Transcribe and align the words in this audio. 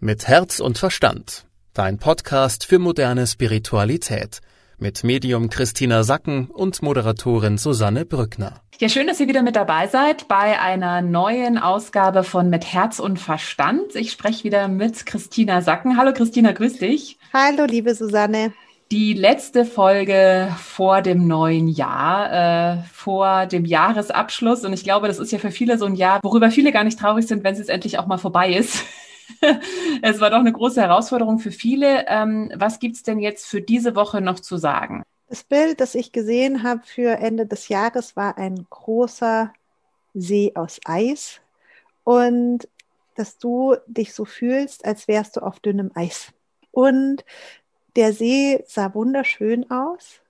Mit 0.00 0.26
Herz 0.26 0.58
und 0.58 0.76
Verstand. 0.76 1.46
Dein 1.72 1.98
Podcast 1.98 2.66
für 2.66 2.80
moderne 2.80 3.28
Spiritualität. 3.28 4.40
Mit 4.76 5.04
Medium 5.04 5.48
Christina 5.48 6.02
Sacken 6.02 6.50
und 6.50 6.82
Moderatorin 6.82 7.58
Susanne 7.58 8.04
Brückner. 8.04 8.60
Ja, 8.80 8.88
schön, 8.88 9.06
dass 9.06 9.20
ihr 9.20 9.28
wieder 9.28 9.42
mit 9.42 9.54
dabei 9.54 9.86
seid 9.86 10.26
bei 10.26 10.60
einer 10.60 11.00
neuen 11.00 11.58
Ausgabe 11.58 12.24
von 12.24 12.50
Mit 12.50 12.64
Herz 12.72 12.98
und 12.98 13.20
Verstand. 13.20 13.94
Ich 13.94 14.10
spreche 14.10 14.42
wieder 14.42 14.66
mit 14.66 15.06
Christina 15.06 15.62
Sacken. 15.62 15.96
Hallo 15.96 16.12
Christina, 16.12 16.50
grüß 16.50 16.78
dich. 16.78 17.16
Hallo, 17.32 17.64
liebe 17.64 17.94
Susanne. 17.94 18.52
Die 18.90 19.14
letzte 19.14 19.64
Folge 19.64 20.54
vor 20.58 21.02
dem 21.02 21.28
neuen 21.28 21.68
Jahr, 21.68 22.78
äh, 22.78 22.82
vor 22.92 23.46
dem 23.46 23.64
Jahresabschluss. 23.64 24.64
Und 24.64 24.72
ich 24.72 24.82
glaube, 24.82 25.06
das 25.06 25.20
ist 25.20 25.30
ja 25.30 25.38
für 25.38 25.52
viele 25.52 25.78
so 25.78 25.86
ein 25.86 25.94
Jahr, 25.94 26.18
worüber 26.22 26.50
viele 26.50 26.72
gar 26.72 26.84
nicht 26.84 26.98
traurig 26.98 27.26
sind, 27.28 27.44
wenn 27.44 27.52
es 27.52 27.60
jetzt 27.60 27.70
endlich 27.70 27.98
auch 27.98 28.06
mal 28.06 28.18
vorbei 28.18 28.52
ist. 28.52 28.84
es 30.02 30.20
war 30.20 30.30
doch 30.30 30.38
eine 30.38 30.52
große 30.52 30.80
Herausforderung 30.80 31.38
für 31.38 31.50
viele. 31.50 32.06
Ähm, 32.06 32.52
was 32.54 32.78
gibt 32.78 32.96
es 32.96 33.02
denn 33.02 33.18
jetzt 33.18 33.46
für 33.46 33.60
diese 33.60 33.94
Woche 33.94 34.20
noch 34.20 34.40
zu 34.40 34.56
sagen? 34.56 35.02
Das 35.28 35.44
Bild, 35.44 35.80
das 35.80 35.94
ich 35.94 36.12
gesehen 36.12 36.62
habe 36.62 36.82
für 36.84 37.18
Ende 37.18 37.46
des 37.46 37.68
Jahres, 37.68 38.16
war 38.16 38.38
ein 38.38 38.66
großer 38.70 39.52
See 40.14 40.52
aus 40.54 40.80
Eis 40.84 41.40
und 42.04 42.68
dass 43.16 43.38
du 43.38 43.76
dich 43.86 44.12
so 44.12 44.24
fühlst, 44.24 44.84
als 44.84 45.08
wärst 45.08 45.36
du 45.36 45.40
auf 45.40 45.60
dünnem 45.60 45.90
Eis. 45.94 46.32
Und 46.70 47.24
der 47.96 48.12
See 48.12 48.62
sah 48.66 48.94
wunderschön 48.94 49.70
aus 49.70 50.20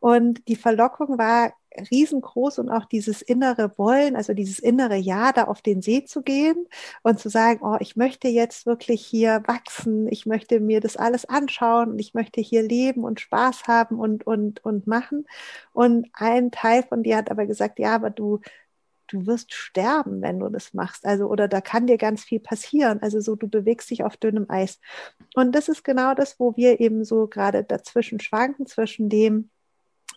und 0.00 0.46
die 0.48 0.56
Verlockung 0.56 1.18
war 1.18 1.52
riesengroß 1.90 2.58
und 2.58 2.70
auch 2.70 2.84
dieses 2.86 3.22
innere 3.22 3.72
Wollen, 3.76 4.16
also 4.16 4.34
dieses 4.34 4.58
innere 4.58 4.96
Ja, 4.96 5.32
da 5.32 5.44
auf 5.44 5.62
den 5.62 5.82
See 5.82 6.04
zu 6.04 6.22
gehen 6.22 6.66
und 7.02 7.20
zu 7.20 7.28
sagen, 7.28 7.60
oh, 7.62 7.76
ich 7.80 7.96
möchte 7.96 8.28
jetzt 8.28 8.66
wirklich 8.66 9.04
hier 9.04 9.42
wachsen, 9.46 10.08
ich 10.08 10.26
möchte 10.26 10.60
mir 10.60 10.80
das 10.80 10.96
alles 10.96 11.24
anschauen 11.24 11.92
und 11.92 11.98
ich 11.98 12.14
möchte 12.14 12.40
hier 12.40 12.62
leben 12.62 13.04
und 13.04 13.20
Spaß 13.20 13.64
haben 13.66 13.98
und, 13.98 14.26
und, 14.26 14.64
und 14.64 14.86
machen. 14.86 15.26
Und 15.72 16.08
ein 16.14 16.50
Teil 16.50 16.82
von 16.82 17.02
dir 17.02 17.16
hat 17.16 17.30
aber 17.30 17.46
gesagt, 17.46 17.78
ja, 17.78 17.94
aber 17.94 18.10
du, 18.10 18.40
du 19.08 19.26
wirst 19.26 19.52
sterben, 19.54 20.22
wenn 20.22 20.38
du 20.38 20.48
das 20.48 20.74
machst. 20.74 21.04
Also, 21.06 21.26
oder 21.26 21.48
da 21.48 21.60
kann 21.60 21.86
dir 21.86 21.98
ganz 21.98 22.24
viel 22.24 22.40
passieren. 22.40 23.00
Also, 23.02 23.20
so, 23.20 23.36
du 23.36 23.48
bewegst 23.48 23.90
dich 23.90 24.04
auf 24.04 24.16
dünnem 24.16 24.46
Eis. 24.48 24.80
Und 25.34 25.52
das 25.54 25.68
ist 25.68 25.84
genau 25.84 26.14
das, 26.14 26.38
wo 26.38 26.56
wir 26.56 26.80
eben 26.80 27.04
so 27.04 27.26
gerade 27.26 27.64
dazwischen 27.64 28.20
schwanken, 28.20 28.66
zwischen 28.66 29.08
dem, 29.08 29.50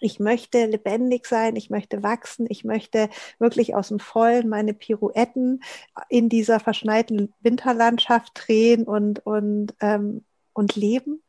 ich 0.01 0.19
möchte 0.19 0.65
lebendig 0.65 1.25
sein, 1.25 1.55
ich 1.55 1.69
möchte 1.69 2.03
wachsen, 2.03 2.47
ich 2.49 2.65
möchte 2.65 3.09
wirklich 3.39 3.75
aus 3.75 3.89
dem 3.89 3.99
Vollen 3.99 4.49
meine 4.49 4.73
Pirouetten 4.73 5.63
in 6.09 6.27
dieser 6.27 6.59
verschneiten 6.59 7.33
Winterlandschaft 7.39 8.31
drehen 8.33 8.83
und, 8.83 9.25
und, 9.25 9.73
ähm, 9.79 10.25
und 10.53 10.75
leben. 10.75 11.23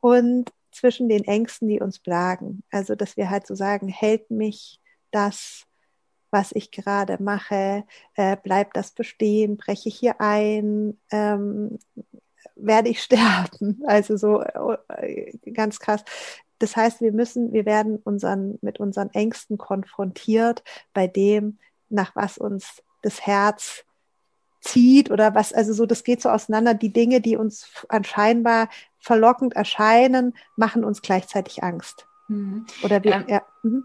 Und 0.00 0.52
zwischen 0.72 1.08
den 1.08 1.24
Ängsten, 1.24 1.68
die 1.68 1.80
uns 1.80 1.98
plagen. 1.98 2.64
Also, 2.70 2.94
dass 2.94 3.16
wir 3.16 3.30
halt 3.30 3.46
so 3.46 3.54
sagen, 3.54 3.88
hält 3.88 4.30
mich 4.30 4.80
das, 5.10 5.66
was 6.30 6.50
ich 6.52 6.72
gerade 6.72 7.22
mache, 7.22 7.84
äh, 8.14 8.36
bleibt 8.36 8.76
das 8.76 8.90
bestehen, 8.90 9.56
breche 9.56 9.88
ich 9.88 9.96
hier 9.96 10.20
ein, 10.20 10.98
ähm, 11.12 11.78
werde 12.56 12.88
ich 12.88 13.02
sterben. 13.02 13.82
Also 13.86 14.16
so 14.16 14.42
äh, 14.42 15.32
ganz 15.52 15.78
krass. 15.78 16.04
Das 16.58 16.76
heißt, 16.76 17.00
wir 17.00 17.12
müssen, 17.12 17.52
wir 17.52 17.66
werden 17.66 17.98
unseren, 18.04 18.58
mit 18.62 18.80
unseren 18.80 19.10
Ängsten 19.10 19.58
konfrontiert 19.58 20.62
bei 20.92 21.06
dem, 21.06 21.58
nach 21.88 22.14
was 22.16 22.38
uns 22.38 22.82
das 23.02 23.26
Herz 23.26 23.84
zieht 24.60 25.10
oder 25.10 25.34
was, 25.34 25.52
also 25.52 25.72
so, 25.72 25.86
das 25.86 26.04
geht 26.04 26.22
so 26.22 26.30
auseinander. 26.30 26.74
Die 26.74 26.92
Dinge, 26.92 27.20
die 27.20 27.36
uns 27.36 27.84
anscheinbar 27.88 28.68
verlockend 28.98 29.54
erscheinen, 29.54 30.34
machen 30.56 30.84
uns 30.84 31.02
gleichzeitig 31.02 31.62
Angst. 31.62 32.06
Mhm. 32.28 32.66
Oder 32.82 33.04
wir, 33.04 33.12
ähm, 33.12 33.24
ja. 33.28 33.42
Mhm. 33.62 33.84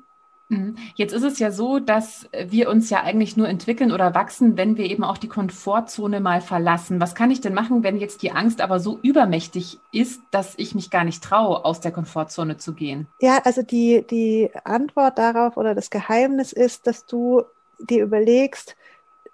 Mhm. 0.49 0.75
Jetzt 0.95 1.13
ist 1.13 1.23
es 1.23 1.37
ja 1.37 1.51
so, 1.51 1.79
dass 1.79 2.27
wir 2.47 2.69
uns 2.69 2.89
ja 2.89 3.03
eigentlich 3.03 3.37
nur 3.37 3.47
entwickeln 3.47 3.91
oder 3.91 4.15
wachsen, 4.15 4.57
wenn 4.57 4.77
wir 4.77 4.85
eben 4.85 5.03
auch 5.03 5.19
die 5.19 5.27
Komfortzone 5.27 6.19
mal 6.19 6.41
verlassen. 6.41 6.99
Was 6.99 7.13
kann 7.13 7.29
ich 7.29 7.39
denn 7.39 7.53
machen, 7.53 7.83
wenn 7.83 7.97
jetzt 7.97 8.23
die 8.23 8.31
Angst 8.31 8.59
aber 8.59 8.79
so 8.79 8.99
übermächtig 9.03 9.79
ist, 9.91 10.21
dass 10.31 10.55
ich 10.57 10.73
mich 10.73 10.89
gar 10.89 11.03
nicht 11.03 11.23
traue, 11.23 11.63
aus 11.63 11.81
der 11.81 11.91
Komfortzone 11.91 12.57
zu 12.57 12.73
gehen? 12.73 13.07
Ja, 13.21 13.41
also 13.45 13.61
die, 13.61 14.03
die 14.09 14.49
Antwort 14.63 15.19
darauf 15.19 15.55
oder 15.55 15.75
das 15.75 15.91
Geheimnis 15.91 16.51
ist, 16.51 16.87
dass 16.87 17.05
du 17.05 17.43
dir 17.79 18.03
überlegst, 18.03 18.75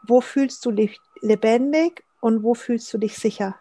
wo 0.03 0.19
fühlst 0.19 0.65
du 0.65 0.71
dich 0.71 0.99
lebendig 1.21 2.03
und 2.19 2.43
wo 2.43 2.53
fühlst 2.53 2.93
du 2.93 2.97
dich 2.97 3.17
sicher? 3.17 3.55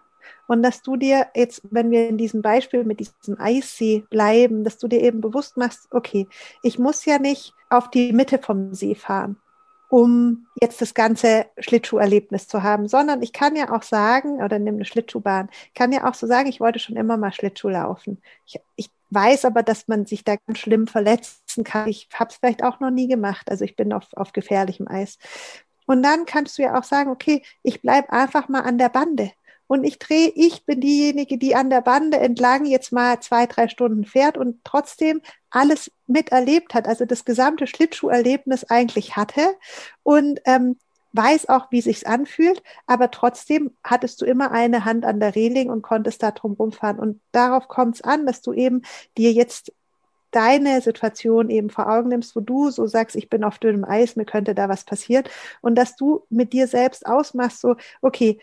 Und 0.47 0.62
dass 0.62 0.83
du 0.83 0.97
dir 0.97 1.29
jetzt, 1.35 1.62
wenn 1.71 1.91
wir 1.91 2.09
in 2.09 2.19
diesem 2.19 2.43
Beispiel 2.43 2.85
mit 2.85 3.01
diesem 3.01 3.41
Eissee 3.41 4.05
bleiben, 4.11 4.65
dass 4.65 4.79
du 4.79 4.89
dir 4.89 5.01
eben 5.01 5.21
bewusst 5.21 5.57
machst, 5.57 5.89
okay, 5.91 6.27
ich 6.62 6.79
muss 6.79 7.05
ja 7.05 7.19
nicht 7.19 7.55
auf 7.71 7.91
die 7.91 8.12
Mitte 8.12 8.39
vom 8.39 8.75
See 8.75 8.95
fahren, 8.95 9.37
um 9.89 10.47
jetzt 10.61 10.81
das 10.81 10.95
ganze 10.95 11.47
Schlittschuherlebnis 11.59 12.49
zu 12.49 12.63
haben, 12.63 12.89
sondern 12.89 13.23
ich 13.23 13.33
kann 13.33 13.57
ja 13.57 13.73
auch 13.73 13.83
sagen, 13.83 14.43
oder 14.43 14.59
nimm 14.59 14.77
eine 14.77 14.84
Schlittschuhbahn, 14.84 15.49
kann 15.75 15.93
ja 15.93 16.09
auch 16.09 16.15
so 16.15 16.27
sagen, 16.27 16.49
ich 16.49 16.61
wollte 16.61 16.79
schon 16.79 16.97
immer 16.97 17.17
mal 17.17 17.33
Schlittschuh 17.33 17.69
laufen. 17.69 18.21
Ich, 18.47 18.61
ich 18.77 18.91
weiß 19.11 19.45
aber, 19.45 19.63
dass 19.63 19.89
man 19.89 20.07
sich 20.07 20.25
da 20.25 20.37
ganz 20.47 20.59
schlimm 20.59 20.87
verletzen 20.87 21.65
kann. 21.65 21.89
Ich 21.89 22.09
habe 22.15 22.31
es 22.31 22.37
vielleicht 22.37 22.63
auch 22.65 22.81
noch 22.81 22.91
nie 22.91 23.09
gemacht. 23.09 23.51
Also 23.51 23.65
ich 23.65 23.77
bin 23.77 23.93
auf, 23.93 24.07
auf 24.15 24.33
gefährlichem 24.33 24.89
Eis. 24.89 25.19
Und 25.87 26.03
dann 26.03 26.25
kannst 26.27 26.59
du 26.59 26.63
ja 26.63 26.79
auch 26.79 26.84
sagen, 26.84 27.11
okay, 27.11 27.43
ich 27.63 27.83
bleibe 27.83 28.13
einfach 28.13 28.49
mal 28.49 28.61
an 28.61 28.79
der 28.79 28.89
Bande 28.89 29.31
und 29.67 29.85
ich 29.85 29.99
drehe, 29.99 30.33
ich 30.35 30.65
bin 30.65 30.81
diejenige, 30.81 31.39
die 31.39 31.55
an 31.55 31.71
der 31.71 31.81
Bande 31.81 32.19
entlang 32.19 32.67
jetzt 32.67 32.93
mal 32.93 33.21
zwei, 33.21 33.47
drei 33.47 33.69
Stunden 33.69 34.05
fährt 34.05 34.37
und 34.37 34.63
trotzdem 34.65 35.23
alles 35.51 35.91
miterlebt 36.07 36.75
hat, 36.75 36.87
also 36.87 37.05
das 37.05 37.25
gesamte 37.25 37.67
Schlittschuherlebnis 37.67 38.65
eigentlich 38.65 39.17
hatte 39.17 39.57
und 40.03 40.41
ähm, 40.45 40.77
weiß 41.15 41.49
auch, 41.49 41.71
wie 41.71 41.81
sich's 41.81 42.05
anfühlt, 42.05 42.63
aber 42.87 43.11
trotzdem 43.11 43.71
hattest 43.85 44.21
du 44.21 44.25
immer 44.27 44.51
eine 44.51 44.85
Hand 44.85 45.05
an 45.05 45.21
der 45.21 45.35
Reling 45.35 45.71
und 45.71 45.83
konntest 45.83 46.23
da 46.23 46.33
drum 46.33 46.55
rumfahren. 46.55 46.99
Und 46.99 47.21
darauf 47.31 47.69
kommt 47.69 47.95
es 47.95 48.03
an, 48.03 48.27
dass 48.27 48.43
du 48.43 48.53
eben 48.53 48.83
dir 49.17 49.33
jetzt 49.33 49.73
deine 50.33 50.81
Situation 50.81 51.49
eben 51.51 51.71
vor 51.71 51.89
Augen 51.89 52.09
nimmst, 52.09 52.35
wo 52.35 52.41
du 52.41 52.71
so 52.71 52.89
sagst, 52.89 53.15
ich 53.15 53.31
bin 53.31 53.45
auf 53.45 53.61
dünnem 53.61 53.85
Eis, 53.85 54.17
mir 54.17 54.25
könnte 54.25 54.57
da 54.57 54.69
was 54.69 54.83
passieren 54.83 55.25
und 55.61 55.77
dass 55.77 55.95
du 55.95 56.25
mit 56.29 56.53
dir 56.53 56.67
selbst 56.67 57.07
ausmachst, 57.07 57.61
so, 57.61 57.77
okay, 58.03 58.41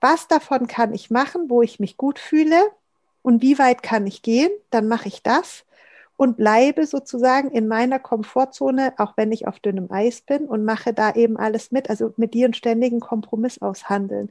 was 0.00 0.28
davon 0.28 0.66
kann 0.66 0.94
ich 0.94 1.10
machen, 1.10 1.48
wo 1.48 1.62
ich 1.62 1.80
mich 1.80 1.96
gut 1.96 2.18
fühle 2.18 2.70
und 3.22 3.42
wie 3.42 3.58
weit 3.58 3.82
kann 3.82 4.06
ich 4.06 4.22
gehen, 4.22 4.50
dann 4.70 4.88
mache 4.88 5.08
ich 5.08 5.22
das 5.22 5.64
und 6.20 6.36
bleibe 6.36 6.86
sozusagen 6.86 7.50
in 7.50 7.66
meiner 7.66 7.98
Komfortzone, 7.98 8.92
auch 8.98 9.14
wenn 9.16 9.32
ich 9.32 9.46
auf 9.46 9.58
dünnem 9.58 9.90
Eis 9.90 10.20
bin 10.20 10.44
und 10.46 10.64
mache 10.64 10.92
da 10.92 11.14
eben 11.14 11.38
alles 11.38 11.72
mit, 11.72 11.88
also 11.88 12.12
mit 12.18 12.34
dir 12.34 12.44
einen 12.44 12.52
ständigen 12.54 13.00
Kompromiss 13.00 13.60
aushandeln, 13.62 14.30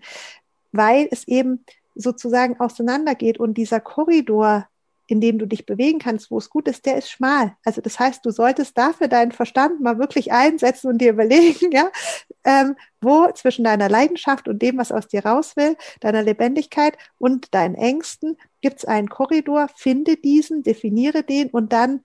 weil 0.71 1.07
es 1.09 1.27
eben 1.27 1.65
sozusagen 1.95 2.59
auseinandergeht 2.59 3.39
und 3.39 3.55
dieser 3.55 3.79
Korridor 3.79 4.68
in 5.09 5.21
dem 5.21 5.39
du 5.39 5.47
dich 5.47 5.65
bewegen 5.65 5.97
kannst, 5.97 6.29
wo 6.29 6.37
es 6.37 6.51
gut 6.51 6.67
ist, 6.67 6.85
der 6.85 6.97
ist 6.97 7.09
schmal. 7.09 7.55
Also 7.65 7.81
das 7.81 7.99
heißt, 7.99 8.23
du 8.23 8.29
solltest 8.29 8.77
dafür 8.77 9.07
deinen 9.07 9.31
Verstand 9.31 9.81
mal 9.81 9.97
wirklich 9.97 10.31
einsetzen 10.31 10.87
und 10.87 10.99
dir 10.99 11.11
überlegen, 11.13 11.71
ja, 11.71 11.89
ähm, 12.43 12.75
wo 13.01 13.27
zwischen 13.31 13.63
deiner 13.63 13.89
Leidenschaft 13.89 14.47
und 14.47 14.61
dem, 14.61 14.77
was 14.77 14.91
aus 14.91 15.07
dir 15.07 15.25
raus 15.25 15.55
will, 15.55 15.75
deiner 15.99 16.21
Lebendigkeit 16.21 16.95
und 17.17 17.55
deinen 17.55 17.73
Ängsten, 17.73 18.37
gibt 18.61 18.77
es 18.77 18.85
einen 18.85 19.09
Korridor, 19.09 19.67
finde 19.75 20.15
diesen, 20.15 20.61
definiere 20.61 21.23
den 21.23 21.49
und 21.49 21.73
dann 21.73 22.01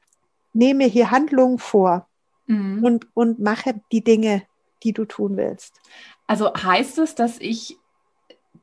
nehme 0.54 0.84
hier 0.84 1.10
Handlungen 1.10 1.59
vor 1.59 2.09
mhm. 2.47 2.82
und, 2.82 3.06
und 3.12 3.38
mache 3.38 3.75
die 3.92 4.03
Dinge, 4.03 4.44
die 4.82 4.94
du 4.94 5.04
tun 5.04 5.36
willst. 5.36 5.78
Also 6.26 6.54
heißt 6.54 6.98
es, 7.00 7.15
dass 7.15 7.38
ich 7.38 7.76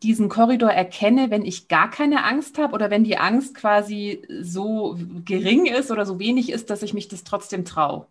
diesen 0.04 0.30
Korridor 0.30 0.72
erkenne, 0.72 1.30
wenn 1.30 1.46
ich 1.46 1.68
gar 1.68 1.90
keine 1.90 2.24
Angst 2.24 2.58
habe 2.58 2.74
oder 2.74 2.90
wenn 2.90 3.04
die 3.04 3.18
Angst 3.18 3.56
quasi 3.56 4.22
so 4.42 4.98
gering 5.26 5.68
ist 5.68 5.92
oder 5.92 6.06
so 6.06 6.20
wenig 6.20 6.52
ist, 6.52 6.70
dass 6.70 6.82
ich 6.82 6.94
mich 6.94 7.08
das 7.08 7.24
trotzdem 7.24 7.66
traue? 7.66 8.08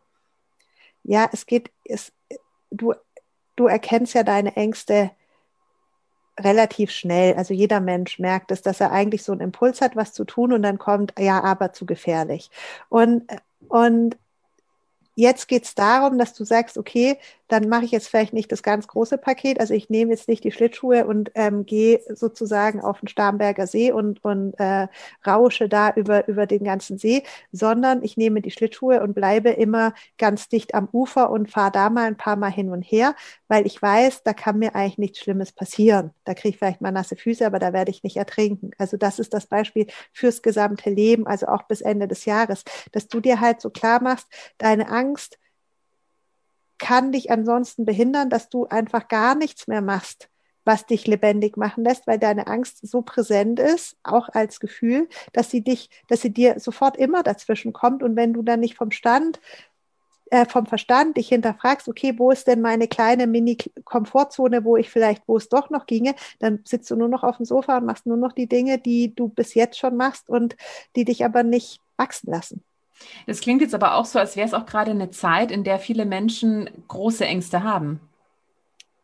Ja, 1.02 1.28
es 1.32 1.46
geht, 1.46 1.70
es, 1.84 2.12
du, 2.70 2.94
du 3.56 3.66
erkennst 3.66 4.14
ja 4.14 4.22
deine 4.22 4.54
Ängste 4.56 5.10
relativ 6.38 6.90
schnell. 6.90 7.34
Also 7.34 7.54
jeder 7.54 7.80
Mensch 7.80 8.18
merkt 8.18 8.50
es, 8.50 8.62
dass 8.62 8.80
er 8.80 8.92
eigentlich 8.92 9.22
so 9.22 9.32
einen 9.32 9.40
Impuls 9.40 9.80
hat, 9.80 9.96
was 9.96 10.12
zu 10.12 10.24
tun 10.24 10.52
und 10.52 10.62
dann 10.62 10.78
kommt, 10.78 11.12
ja, 11.18 11.42
aber 11.42 11.72
zu 11.72 11.86
gefährlich. 11.86 12.50
Und, 12.88 13.24
und 13.68 14.16
jetzt 15.14 15.48
geht 15.48 15.64
es 15.64 15.74
darum, 15.74 16.18
dass 16.18 16.34
du 16.34 16.44
sagst, 16.44 16.78
okay, 16.78 17.18
dann 17.50 17.68
mache 17.68 17.84
ich 17.84 17.90
jetzt 17.90 18.08
vielleicht 18.08 18.32
nicht 18.32 18.52
das 18.52 18.62
ganz 18.62 18.86
große 18.86 19.18
Paket. 19.18 19.58
Also 19.58 19.74
ich 19.74 19.90
nehme 19.90 20.12
jetzt 20.12 20.28
nicht 20.28 20.44
die 20.44 20.52
Schlittschuhe 20.52 21.04
und 21.04 21.32
ähm, 21.34 21.66
gehe 21.66 22.00
sozusagen 22.14 22.80
auf 22.80 23.00
den 23.00 23.08
Starnberger 23.08 23.66
See 23.66 23.90
und, 23.90 24.22
und 24.24 24.54
äh, 24.58 24.86
rausche 25.26 25.68
da 25.68 25.90
über, 25.94 26.28
über 26.28 26.46
den 26.46 26.62
ganzen 26.62 26.96
See, 26.96 27.24
sondern 27.50 28.04
ich 28.04 28.16
nehme 28.16 28.40
die 28.40 28.52
Schlittschuhe 28.52 29.02
und 29.02 29.14
bleibe 29.14 29.50
immer 29.50 29.94
ganz 30.16 30.48
dicht 30.48 30.74
am 30.74 30.88
Ufer 30.92 31.30
und 31.30 31.50
fahre 31.50 31.72
da 31.72 31.90
mal 31.90 32.04
ein 32.06 32.16
paar 32.16 32.36
Mal 32.36 32.52
hin 32.52 32.70
und 32.70 32.82
her, 32.82 33.16
weil 33.48 33.66
ich 33.66 33.82
weiß, 33.82 34.22
da 34.22 34.32
kann 34.32 34.58
mir 34.60 34.76
eigentlich 34.76 34.98
nichts 34.98 35.18
Schlimmes 35.18 35.50
passieren. 35.50 36.12
Da 36.24 36.34
kriege 36.34 36.50
ich 36.50 36.58
vielleicht 36.58 36.80
mal 36.80 36.92
nasse 36.92 37.16
Füße, 37.16 37.44
aber 37.44 37.58
da 37.58 37.72
werde 37.72 37.90
ich 37.90 38.04
nicht 38.04 38.16
ertrinken. 38.16 38.70
Also 38.78 38.96
das 38.96 39.18
ist 39.18 39.34
das 39.34 39.46
Beispiel 39.46 39.88
fürs 40.12 40.42
gesamte 40.42 40.90
Leben, 40.90 41.26
also 41.26 41.46
auch 41.46 41.64
bis 41.64 41.80
Ende 41.80 42.06
des 42.06 42.26
Jahres, 42.26 42.62
dass 42.92 43.08
du 43.08 43.18
dir 43.18 43.40
halt 43.40 43.60
so 43.60 43.70
klar 43.70 44.00
machst, 44.00 44.28
deine 44.58 44.88
Angst 44.88 45.39
kann 46.80 47.12
dich 47.12 47.30
ansonsten 47.30 47.84
behindern, 47.84 48.30
dass 48.30 48.48
du 48.48 48.66
einfach 48.66 49.06
gar 49.06 49.36
nichts 49.36 49.68
mehr 49.68 49.82
machst, 49.82 50.28
was 50.64 50.86
dich 50.86 51.06
lebendig 51.06 51.56
machen 51.56 51.84
lässt, 51.84 52.06
weil 52.06 52.18
deine 52.18 52.48
Angst 52.48 52.86
so 52.86 53.02
präsent 53.02 53.60
ist, 53.60 53.96
auch 54.02 54.28
als 54.30 54.58
Gefühl, 54.58 55.08
dass 55.32 55.50
sie 55.50 55.62
dich, 55.62 55.90
dass 56.08 56.22
sie 56.22 56.32
dir 56.32 56.58
sofort 56.58 56.96
immer 56.96 57.22
dazwischen 57.22 57.72
kommt. 57.72 58.02
Und 58.02 58.16
wenn 58.16 58.32
du 58.32 58.42
dann 58.42 58.60
nicht 58.60 58.76
vom 58.76 58.90
Stand, 58.90 59.40
äh, 60.30 60.46
vom 60.46 60.66
Verstand 60.66 61.16
dich 61.16 61.28
hinterfragst, 61.28 61.88
okay, 61.88 62.14
wo 62.16 62.30
ist 62.30 62.46
denn 62.46 62.60
meine 62.60 62.88
kleine 62.88 63.26
Mini-Komfortzone, 63.26 64.64
wo 64.64 64.76
ich 64.76 64.88
vielleicht, 64.90 65.22
wo 65.26 65.36
es 65.36 65.48
doch 65.48 65.70
noch 65.70 65.86
ginge, 65.86 66.14
dann 66.38 66.60
sitzt 66.64 66.90
du 66.90 66.96
nur 66.96 67.08
noch 67.08 67.24
auf 67.24 67.36
dem 67.36 67.46
Sofa 67.46 67.78
und 67.78 67.86
machst 67.86 68.06
nur 68.06 68.16
noch 68.16 68.32
die 68.32 68.48
Dinge, 68.48 68.78
die 68.78 69.14
du 69.14 69.28
bis 69.28 69.54
jetzt 69.54 69.78
schon 69.78 69.96
machst 69.96 70.30
und 70.30 70.56
die 70.96 71.04
dich 71.04 71.24
aber 71.24 71.42
nicht 71.42 71.80
wachsen 71.96 72.30
lassen. 72.30 72.64
Das 73.26 73.40
klingt 73.40 73.62
jetzt 73.62 73.74
aber 73.74 73.94
auch 73.94 74.04
so, 74.04 74.18
als 74.18 74.36
wäre 74.36 74.46
es 74.46 74.54
auch 74.54 74.66
gerade 74.66 74.90
eine 74.90 75.10
Zeit, 75.10 75.50
in 75.50 75.64
der 75.64 75.78
viele 75.78 76.04
Menschen 76.04 76.68
große 76.88 77.24
Ängste 77.24 77.62
haben. 77.62 78.00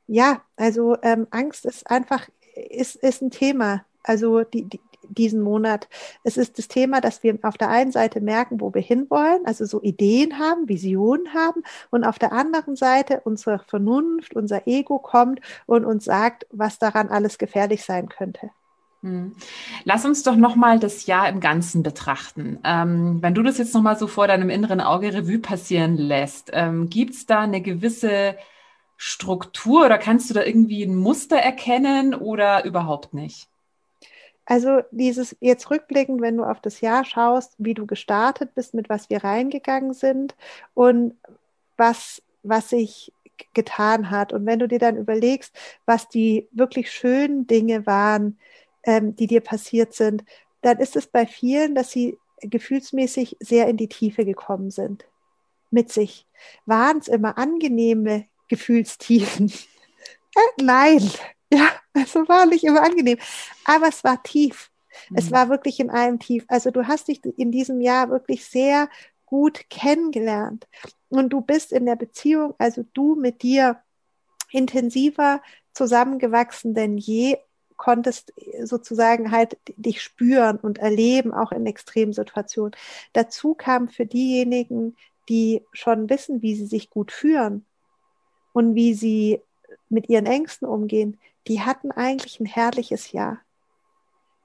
Ja, 0.06 0.42
also 0.56 0.96
ähm, 1.02 1.26
Angst 1.30 1.66
ist 1.66 1.90
einfach, 1.90 2.28
ist, 2.54 2.96
ist 2.96 3.22
ein 3.22 3.30
Thema. 3.30 3.84
Also 4.02 4.44
die, 4.44 4.64
die, 4.64 4.80
diesen 5.08 5.40
Monat. 5.40 5.88
Es 6.24 6.36
ist 6.36 6.58
das 6.58 6.68
Thema, 6.68 7.00
dass 7.00 7.22
wir 7.22 7.38
auf 7.42 7.56
der 7.56 7.70
einen 7.70 7.92
Seite 7.92 8.20
merken, 8.20 8.60
wo 8.60 8.72
wir 8.74 8.82
hinwollen, 8.82 9.44
also 9.44 9.64
so 9.64 9.82
Ideen 9.82 10.38
haben, 10.38 10.68
Visionen 10.68 11.34
haben 11.34 11.62
und 11.90 12.04
auf 12.04 12.18
der 12.18 12.32
anderen 12.32 12.76
Seite 12.76 13.20
unsere 13.24 13.58
Vernunft, 13.60 14.34
unser 14.34 14.66
Ego 14.66 14.98
kommt 14.98 15.40
und 15.66 15.84
uns 15.84 16.04
sagt, 16.04 16.46
was 16.50 16.78
daran 16.78 17.08
alles 17.08 17.38
gefährlich 17.38 17.84
sein 17.84 18.08
könnte. 18.08 18.50
Hm. 19.02 19.36
Lass 19.84 20.04
uns 20.04 20.22
doch 20.22 20.36
nochmal 20.36 20.78
das 20.78 21.06
Jahr 21.06 21.28
im 21.28 21.40
Ganzen 21.40 21.82
betrachten. 21.82 22.58
Ähm, 22.64 23.18
wenn 23.22 23.34
du 23.34 23.42
das 23.42 23.58
jetzt 23.58 23.74
nochmal 23.74 23.98
so 23.98 24.06
vor 24.06 24.26
deinem 24.26 24.50
inneren 24.50 24.80
Auge 24.80 25.12
Revue 25.12 25.38
passieren 25.38 25.96
lässt, 25.96 26.50
ähm, 26.52 26.88
gibt 26.88 27.14
es 27.14 27.26
da 27.26 27.40
eine 27.40 27.60
gewisse 27.60 28.36
Struktur 28.96 29.84
oder 29.86 29.98
kannst 29.98 30.30
du 30.30 30.34
da 30.34 30.42
irgendwie 30.42 30.82
ein 30.82 30.96
Muster 30.96 31.36
erkennen 31.36 32.14
oder 32.14 32.64
überhaupt 32.64 33.12
nicht? 33.12 33.48
Also 34.46 34.82
dieses 34.92 35.36
jetzt 35.40 35.70
rückblickend, 35.70 36.20
wenn 36.20 36.36
du 36.36 36.44
auf 36.44 36.60
das 36.60 36.80
Jahr 36.80 37.04
schaust, 37.04 37.54
wie 37.58 37.74
du 37.74 37.84
gestartet 37.84 38.54
bist, 38.54 38.74
mit 38.74 38.88
was 38.88 39.10
wir 39.10 39.24
reingegangen 39.24 39.92
sind 39.92 40.36
und 40.72 41.14
was, 41.76 42.22
was 42.44 42.70
sich 42.70 43.12
getan 43.54 44.10
hat. 44.10 44.32
Und 44.32 44.46
wenn 44.46 44.60
du 44.60 44.68
dir 44.68 44.78
dann 44.78 44.96
überlegst, 44.96 45.54
was 45.84 46.08
die 46.08 46.48
wirklich 46.52 46.90
schönen 46.92 47.46
Dinge 47.46 47.86
waren, 47.86 48.38
ähm, 48.86 49.14
die 49.16 49.26
dir 49.26 49.42
passiert 49.42 49.92
sind, 49.92 50.24
dann 50.62 50.78
ist 50.78 50.96
es 50.96 51.06
bei 51.06 51.26
vielen, 51.26 51.74
dass 51.74 51.90
sie 51.90 52.18
gefühlsmäßig 52.40 53.36
sehr 53.40 53.68
in 53.68 53.76
die 53.76 53.88
Tiefe 53.88 54.24
gekommen 54.24 54.70
sind. 54.70 55.04
Mit 55.70 55.92
sich. 55.92 56.26
Waren 56.64 56.98
es 56.98 57.08
immer 57.08 57.36
angenehme 57.36 58.26
Gefühlstiefen? 58.48 59.52
äh, 60.34 60.62
nein. 60.62 61.10
Ja, 61.52 61.68
also 61.92 62.26
war 62.28 62.46
nicht 62.46 62.64
immer 62.64 62.82
angenehm. 62.82 63.18
Aber 63.64 63.88
es 63.88 64.02
war 64.04 64.22
tief. 64.22 64.70
Mhm. 65.10 65.16
Es 65.18 65.30
war 65.30 65.48
wirklich 65.48 65.80
in 65.80 65.90
einem 65.90 66.18
Tief. 66.18 66.44
Also 66.48 66.70
du 66.70 66.86
hast 66.86 67.08
dich 67.08 67.24
in 67.24 67.50
diesem 67.50 67.80
Jahr 67.80 68.10
wirklich 68.10 68.44
sehr 68.44 68.88
gut 69.26 69.68
kennengelernt. 69.68 70.66
Und 71.08 71.30
du 71.30 71.40
bist 71.40 71.72
in 71.72 71.86
der 71.86 71.96
Beziehung, 71.96 72.54
also 72.58 72.84
du 72.94 73.16
mit 73.16 73.42
dir, 73.42 73.82
intensiver 74.50 75.42
zusammengewachsen 75.72 76.74
denn 76.74 76.96
je 76.96 77.36
konntest 77.76 78.32
sozusagen 78.62 79.30
halt 79.30 79.58
dich 79.76 80.02
spüren 80.02 80.56
und 80.56 80.78
erleben, 80.78 81.32
auch 81.32 81.52
in 81.52 81.66
Extremsituationen. 81.66 82.74
Dazu 83.12 83.54
kam 83.54 83.88
für 83.88 84.06
diejenigen, 84.06 84.96
die 85.28 85.62
schon 85.72 86.08
wissen, 86.08 86.42
wie 86.42 86.54
sie 86.54 86.66
sich 86.66 86.90
gut 86.90 87.12
führen 87.12 87.64
und 88.52 88.74
wie 88.74 88.94
sie 88.94 89.40
mit 89.88 90.08
ihren 90.08 90.26
Ängsten 90.26 90.66
umgehen, 90.66 91.18
die 91.46 91.60
hatten 91.60 91.90
eigentlich 91.90 92.40
ein 92.40 92.46
herrliches 92.46 93.12
Jahr. 93.12 93.40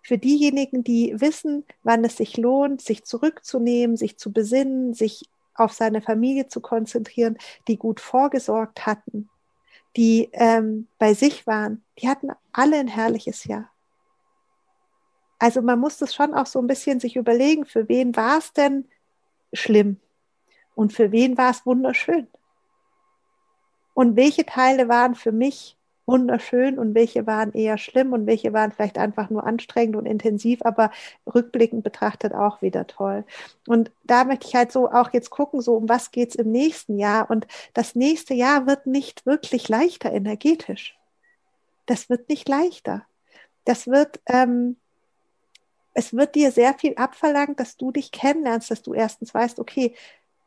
Für 0.03 0.17
diejenigen, 0.17 0.83
die 0.83 1.13
wissen, 1.19 1.63
wann 1.83 2.03
es 2.03 2.17
sich 2.17 2.37
lohnt, 2.37 2.81
sich 2.81 3.03
zurückzunehmen, 3.03 3.97
sich 3.97 4.17
zu 4.17 4.31
besinnen, 4.31 4.93
sich 4.93 5.23
auf 5.53 5.73
seine 5.73 6.01
Familie 6.01 6.47
zu 6.47 6.59
konzentrieren, 6.59 7.37
die 7.67 7.77
gut 7.77 7.99
vorgesorgt 7.99 8.85
hatten, 8.85 9.29
die 9.95 10.29
ähm, 10.33 10.87
bei 10.97 11.13
sich 11.13 11.45
waren, 11.47 11.83
die 11.99 12.07
hatten 12.07 12.31
alle 12.51 12.79
ein 12.79 12.87
herrliches 12.87 13.43
Jahr. 13.43 13.69
Also 15.39 15.61
man 15.61 15.79
muss 15.79 15.97
das 15.97 16.13
schon 16.13 16.33
auch 16.33 16.45
so 16.45 16.59
ein 16.59 16.67
bisschen 16.67 16.99
sich 16.99 17.15
überlegen, 17.15 17.65
für 17.65 17.89
wen 17.89 18.15
war 18.15 18.37
es 18.37 18.53
denn 18.53 18.87
schlimm 19.53 19.99
und 20.75 20.93
für 20.93 21.11
wen 21.11 21.37
war 21.37 21.51
es 21.51 21.65
wunderschön. 21.65 22.27
Und 23.93 24.15
welche 24.15 24.45
Teile 24.45 24.87
waren 24.87 25.15
für 25.15 25.31
mich 25.31 25.77
wunderschön 26.11 26.77
und 26.77 26.93
welche 26.93 27.25
waren 27.25 27.53
eher 27.53 27.77
schlimm 27.77 28.13
und 28.13 28.27
welche 28.27 28.53
waren 28.53 28.71
vielleicht 28.71 28.97
einfach 28.97 29.29
nur 29.29 29.45
anstrengend 29.45 29.95
und 29.95 30.05
intensiv, 30.05 30.59
aber 30.63 30.91
rückblickend 31.33 31.83
betrachtet 31.83 32.33
auch 32.33 32.61
wieder 32.61 32.85
toll. 32.85 33.23
Und 33.65 33.91
da 34.03 34.25
möchte 34.25 34.47
ich 34.47 34.55
halt 34.55 34.71
so 34.71 34.91
auch 34.91 35.11
jetzt 35.13 35.29
gucken, 35.29 35.61
so 35.61 35.75
um 35.75 35.89
was 35.89 36.11
geht 36.11 36.29
es 36.29 36.35
im 36.35 36.51
nächsten 36.51 36.99
Jahr. 36.99 37.29
Und 37.29 37.47
das 37.73 37.95
nächste 37.95 38.33
Jahr 38.33 38.67
wird 38.67 38.85
nicht 38.85 39.25
wirklich 39.25 39.69
leichter 39.69 40.11
energetisch. 40.11 40.97
Das 41.85 42.09
wird 42.09 42.29
nicht 42.29 42.47
leichter. 42.49 43.05
Das 43.63 43.87
wird, 43.87 44.19
ähm, 44.27 44.75
es 45.93 46.13
wird 46.13 46.35
dir 46.35 46.51
sehr 46.51 46.73
viel 46.73 46.95
abverlangt, 46.95 47.59
dass 47.59 47.77
du 47.77 47.91
dich 47.91 48.11
kennenlernst, 48.11 48.69
dass 48.69 48.81
du 48.81 48.93
erstens 48.93 49.33
weißt, 49.33 49.59
okay, 49.59 49.95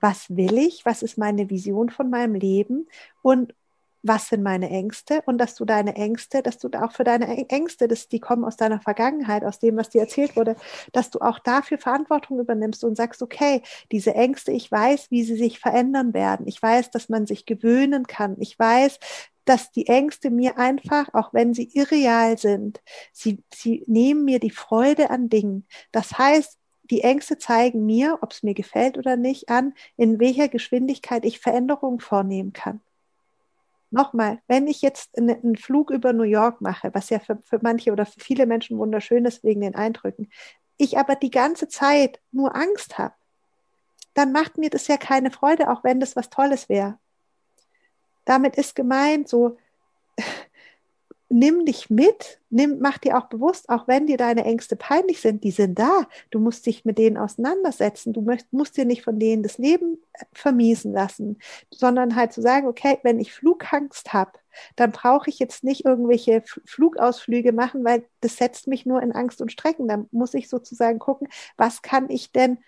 was 0.01 0.37
will 0.37 0.59
ich, 0.59 0.85
was 0.85 1.03
ist 1.03 1.17
meine 1.17 1.49
Vision 1.49 1.89
von 1.89 2.11
meinem 2.11 2.35
Leben 2.35 2.87
und 3.23 3.55
was 4.05 4.29
sind 4.29 4.43
meine 4.43 4.69
Ängste 4.69 5.23
und 5.25 5.39
dass 5.39 5.55
du 5.55 5.65
deine 5.65 5.97
Ängste, 5.97 6.43
dass 6.43 6.59
du 6.59 6.69
auch 6.79 6.93
für 6.93 7.05
deine 7.05 7.27
Ängste, 7.49 7.89
dass 7.89 8.07
die 8.07 8.21
kommen 8.21 8.45
aus 8.45 8.57
deiner 8.57 8.81
Vergangenheit, 8.81 9.45
aus 9.45 9.59
dem, 9.59 9.77
was 9.77 9.89
dir 9.89 10.03
erzählt 10.03 10.37
wurde, 10.37 10.57
dass 10.93 11.11
du 11.11 11.21
auch 11.21 11.39
dafür 11.39 11.79
Verantwortung 11.79 12.39
übernimmst 12.39 12.85
und 12.85 12.97
sagst, 12.97 13.23
okay, 13.23 13.63
diese 13.91 14.15
Ängste, 14.15 14.53
ich 14.53 14.71
weiß, 14.71 15.11
wie 15.11 15.25
sie 15.25 15.37
sich 15.37 15.59
verändern 15.59 16.13
werden. 16.13 16.47
Ich 16.47 16.63
weiß, 16.63 16.91
dass 16.91 17.09
man 17.09 17.27
sich 17.27 17.47
gewöhnen 17.47 18.07
kann. 18.07 18.37
Ich 18.39 18.59
weiß, 18.59 18.99
dass 19.47 19.73
die 19.73 19.87
Ängste 19.87 20.31
mir 20.31 20.59
einfach, 20.59 21.13
auch 21.15 21.33
wenn 21.33 21.55
sie 21.55 21.71
irreal 21.73 22.37
sind, 22.37 22.83
sie, 23.13 23.43
sie 23.55 23.85
nehmen 23.87 24.25
mir 24.25 24.39
die 24.39 24.51
Freude 24.51 25.09
an 25.11 25.31
Dingen. 25.31 25.67
Das 25.93 26.19
heißt, 26.19 26.59
die 26.91 27.01
Ängste 27.01 27.39
zeigen 27.39 27.87
mir, 27.87 28.19
ob 28.21 28.33
es 28.33 28.43
mir 28.43 28.55
gefällt 28.55 28.99
oder 28.99 29.17
nicht, 29.17 29.49
an, 29.49 29.73
in 29.97 30.21
welcher 30.21 30.49
Geschwindigkeit 30.49 31.25
ich 31.25 31.41
Veränderungen 31.41 32.01
vornehmen 32.01 32.53
kann 32.53 32.83
nochmal, 33.95 34.41
wenn 34.47 34.67
ich 34.67 34.83
jetzt 34.83 35.17
einen 35.17 35.57
Flug 35.57 35.91
über 35.91 36.13
New 36.13 36.25
York 36.25 36.61
mache, 36.61 36.91
was 36.93 37.09
ja 37.11 37.19
für, 37.19 37.39
für 37.43 37.61
manche 37.63 37.93
oder 37.93 38.05
für 38.05 38.21
viele 38.21 38.45
Menschen 38.45 38.77
wunderschön 38.79 39.25
ist 39.25 39.43
wegen 39.43 39.63
den 39.63 39.75
Eindrücken, 39.75 40.31
ich 40.77 40.99
aber 40.99 41.15
die 41.15 41.31
ganze 41.31 41.69
Zeit 41.69 42.21
nur 42.33 42.55
Angst 42.55 42.99
habe, 42.99 43.15
dann 44.13 44.33
macht 44.33 44.59
mir 44.59 44.71
das 44.71 44.89
ja 44.89 44.97
keine 44.97 45.31
Freude, 45.31 45.71
auch 45.71 45.85
wenn 45.85 46.01
das 46.01 46.17
was 46.17 46.29
Tolles 46.29 46.69
wäre. 46.69 46.99
Damit 48.25 48.57
ist 48.57 48.75
gemeint, 48.75 49.29
so 49.29 49.57
nimm 51.35 51.67
dich 51.67 51.91
mit, 51.91 52.41
nimm, 52.49 52.79
mach 52.79 52.99
dir 52.99 53.19
auch 53.19 53.27
bewusst, 53.27 53.69
auch 53.69 53.89
wenn 53.89 54.07
dir 54.07 54.17
deine 54.17 54.45
Ängste 54.45 54.77
peinlich 54.77 55.21
sind, 55.21 55.43
die 55.43 55.51
sind 55.51 55.77
da. 55.77 56.07
Du 56.31 56.39
musst 56.39 56.65
dich 56.65 56.85
mit 56.85 56.97
denen 56.97 57.19
auseinandersetzen. 57.19 58.13
Du 58.13 58.21
möcht, 58.23 58.53
musst 58.53 58.77
dir 58.77 58.85
nicht 58.85 59.03
von 59.03 59.19
denen 59.19 59.43
das 59.43 59.59
Leben 59.59 59.99
äh, 60.13 60.25
vermiesen 60.33 60.93
lassen, 60.93 61.41
sondern 61.73 62.15
halt 62.15 62.33
zu 62.33 62.41
sagen, 62.41 62.69
okay, 62.69 62.99
wenn 63.03 63.19
ich 63.19 63.33
Flugangst 63.33 64.13
habe, 64.13 64.31
dann 64.77 64.93
brauche 64.93 65.29
ich 65.29 65.41
jetzt 65.41 65.65
nicht 65.65 65.85
irgendwelche 65.85 66.45
Flugausflüge 66.67 67.51
machen, 67.51 67.85
weil 67.85 68.05
das 68.21 68.37
setzt 68.37 68.69
mich 68.69 68.87
nur 68.87 69.03
in 69.03 69.11
Angst 69.11 69.41
und 69.43 69.51
Strecken. 69.51 69.89
Dann 69.89 70.07
muss 70.13 70.35
ich 70.35 70.49
sozusagen 70.49 71.01
gucken, 71.01 71.27
was 71.57 71.83
kann 71.83 72.11
ich 72.11 72.31
denn 72.31 72.59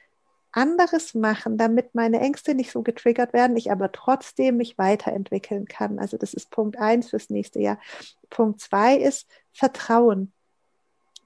anderes 0.56 1.14
machen, 1.14 1.58
damit 1.58 1.94
meine 1.94 2.20
Ängste 2.20 2.54
nicht 2.54 2.72
so 2.72 2.82
getriggert 2.82 3.32
werden, 3.32 3.56
ich 3.56 3.70
aber 3.70 3.92
trotzdem 3.92 4.56
mich 4.56 4.78
weiterentwickeln 4.78 5.66
kann. 5.66 5.98
Also 5.98 6.16
das 6.16 6.34
ist 6.34 6.50
Punkt 6.50 6.78
eins 6.78 7.10
fürs 7.10 7.30
nächste 7.30 7.60
Jahr. 7.60 7.78
Punkt 8.30 8.60
zwei 8.60 8.96
ist 8.96 9.28
Vertrauen. 9.52 10.32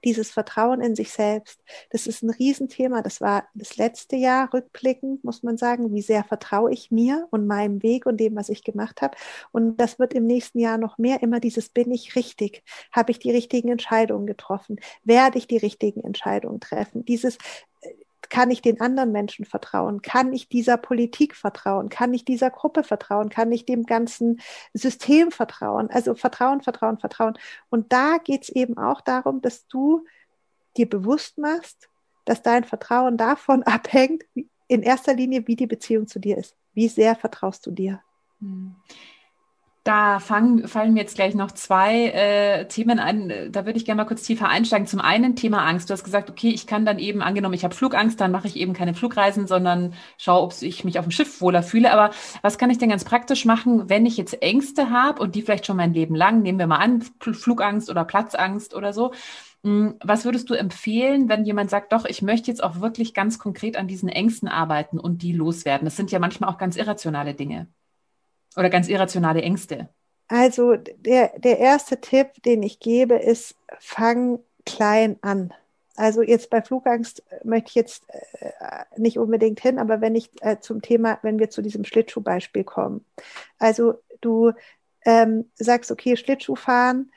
dieses 0.03 0.31
Vertrauen 0.31 0.81
in 0.81 0.95
sich 0.95 1.11
selbst. 1.11 1.61
Das 1.91 2.07
ist 2.07 2.23
ein 2.23 2.31
Riesenthema. 2.31 3.01
Das 3.01 3.21
war 3.21 3.47
das 3.53 3.77
letzte 3.77 4.15
Jahr 4.15 4.51
rückblickend, 4.53 5.23
muss 5.23 5.43
man 5.43 5.57
sagen. 5.57 5.93
Wie 5.93 6.01
sehr 6.01 6.23
vertraue 6.23 6.71
ich 6.71 6.91
mir 6.91 7.27
und 7.31 7.47
meinem 7.47 7.83
Weg 7.83 8.05
und 8.05 8.17
dem, 8.17 8.35
was 8.35 8.49
ich 8.49 8.63
gemacht 8.63 9.01
habe? 9.01 9.15
Und 9.51 9.77
das 9.77 9.99
wird 9.99 10.13
im 10.13 10.25
nächsten 10.25 10.59
Jahr 10.59 10.77
noch 10.77 10.97
mehr 10.97 11.21
immer 11.21 11.39
dieses 11.39 11.69
bin 11.69 11.91
ich 11.91 12.15
richtig? 12.15 12.63
Habe 12.91 13.11
ich 13.11 13.19
die 13.19 13.31
richtigen 13.31 13.69
Entscheidungen 13.69 14.25
getroffen? 14.25 14.79
Werde 15.03 15.37
ich 15.37 15.47
die 15.47 15.57
richtigen 15.57 16.03
Entscheidungen 16.03 16.59
treffen? 16.59 17.05
Dieses 17.05 17.37
kann 18.31 18.49
ich 18.49 18.61
den 18.61 18.79
anderen 18.79 19.11
Menschen 19.11 19.45
vertrauen? 19.45 20.01
Kann 20.01 20.31
ich 20.31 20.47
dieser 20.47 20.77
Politik 20.77 21.35
vertrauen? 21.35 21.89
Kann 21.89 22.13
ich 22.13 22.23
dieser 22.23 22.49
Gruppe 22.49 22.83
vertrauen? 22.83 23.29
Kann 23.29 23.51
ich 23.51 23.65
dem 23.65 23.85
ganzen 23.85 24.39
System 24.73 25.31
vertrauen? 25.31 25.89
Also 25.91 26.15
Vertrauen, 26.15 26.61
Vertrauen, 26.61 26.97
Vertrauen. 26.97 27.37
Und 27.69 27.91
da 27.91 28.17
geht 28.17 28.43
es 28.43 28.49
eben 28.49 28.77
auch 28.77 29.01
darum, 29.01 29.41
dass 29.41 29.67
du 29.67 30.05
dir 30.77 30.89
bewusst 30.89 31.37
machst, 31.37 31.89
dass 32.23 32.41
dein 32.41 32.63
Vertrauen 32.63 33.17
davon 33.17 33.63
abhängt, 33.63 34.23
in 34.67 34.81
erster 34.81 35.13
Linie, 35.13 35.45
wie 35.47 35.57
die 35.57 35.67
Beziehung 35.67 36.07
zu 36.07 36.17
dir 36.17 36.37
ist. 36.37 36.55
Wie 36.73 36.87
sehr 36.87 37.17
vertraust 37.17 37.65
du 37.65 37.71
dir? 37.71 38.01
Da 39.83 40.19
fangen, 40.19 40.67
fallen 40.67 40.93
mir 40.93 40.99
jetzt 40.99 41.15
gleich 41.15 41.33
noch 41.33 41.51
zwei 41.53 42.09
äh, 42.09 42.67
Themen 42.67 42.99
ein. 42.99 43.51
Da 43.51 43.65
würde 43.65 43.77
ich 43.77 43.85
gerne 43.85 43.99
mal 44.03 44.07
kurz 44.07 44.21
tiefer 44.21 44.47
einsteigen. 44.47 44.85
Zum 44.85 45.01
einen 45.01 45.35
Thema 45.35 45.65
Angst. 45.65 45.89
Du 45.89 45.93
hast 45.93 46.03
gesagt, 46.03 46.29
okay, 46.29 46.49
ich 46.49 46.67
kann 46.67 46.85
dann 46.85 46.99
eben, 46.99 47.23
angenommen, 47.23 47.55
ich 47.55 47.63
habe 47.63 47.73
Flugangst, 47.73 48.21
dann 48.21 48.29
mache 48.31 48.47
ich 48.47 48.57
eben 48.57 48.73
keine 48.73 48.93
Flugreisen, 48.93 49.47
sondern 49.47 49.95
schaue, 50.19 50.43
ob 50.43 50.53
ich 50.61 50.83
mich 50.83 50.99
auf 50.99 51.05
dem 51.05 51.11
Schiff 51.11 51.41
wohler 51.41 51.63
fühle. 51.63 51.91
Aber 51.91 52.11
was 52.43 52.59
kann 52.59 52.69
ich 52.69 52.77
denn 52.77 52.89
ganz 52.89 53.03
praktisch 53.05 53.43
machen, 53.45 53.89
wenn 53.89 54.05
ich 54.05 54.17
jetzt 54.17 54.39
Ängste 54.43 54.91
habe 54.91 55.19
und 55.19 55.33
die 55.33 55.41
vielleicht 55.41 55.65
schon 55.65 55.77
mein 55.77 55.95
Leben 55.95 56.13
lang, 56.13 56.43
nehmen 56.43 56.59
wir 56.59 56.67
mal 56.67 56.77
an, 56.77 57.01
Flugangst 57.19 57.89
oder 57.89 58.05
Platzangst 58.05 58.75
oder 58.75 58.93
so. 58.93 59.13
Hm, 59.63 59.95
was 60.03 60.25
würdest 60.25 60.49
du 60.51 60.53
empfehlen, 60.53 61.27
wenn 61.27 61.43
jemand 61.43 61.71
sagt, 61.71 61.91
doch, 61.91 62.05
ich 62.05 62.21
möchte 62.21 62.51
jetzt 62.51 62.63
auch 62.63 62.81
wirklich 62.81 63.15
ganz 63.15 63.39
konkret 63.39 63.77
an 63.77 63.87
diesen 63.87 64.09
Ängsten 64.09 64.47
arbeiten 64.47 64.99
und 64.99 65.23
die 65.23 65.33
loswerden? 65.33 65.85
Das 65.85 65.95
sind 65.95 66.11
ja 66.11 66.19
manchmal 66.19 66.51
auch 66.51 66.59
ganz 66.59 66.75
irrationale 66.75 67.33
Dinge. 67.33 67.67
Oder 68.55 68.69
ganz 68.69 68.87
irrationale 68.87 69.41
Ängste? 69.41 69.89
Also 70.27 70.75
der, 70.75 71.37
der 71.39 71.59
erste 71.59 71.99
Tipp, 71.99 72.41
den 72.45 72.63
ich 72.63 72.79
gebe, 72.79 73.15
ist, 73.15 73.55
fang 73.79 74.39
klein 74.65 75.17
an. 75.21 75.53
Also 75.95 76.21
jetzt 76.21 76.49
bei 76.49 76.61
Flugangst 76.61 77.23
möchte 77.43 77.69
ich 77.69 77.75
jetzt 77.75 78.05
äh, 78.07 78.51
nicht 78.97 79.19
unbedingt 79.19 79.59
hin, 79.59 79.77
aber 79.77 79.99
wenn 80.01 80.15
ich 80.15 80.29
äh, 80.41 80.57
zum 80.59 80.81
Thema, 80.81 81.19
wenn 81.21 81.37
wir 81.37 81.49
zu 81.49 81.61
diesem 81.61 81.83
Schlittschuhbeispiel 81.83 82.63
kommen. 82.63 83.05
Also 83.59 83.95
du 84.21 84.53
ähm, 85.05 85.51
sagst, 85.55 85.91
okay, 85.91 86.15
Schlittschuh 86.15 86.55
fahren, 86.55 87.11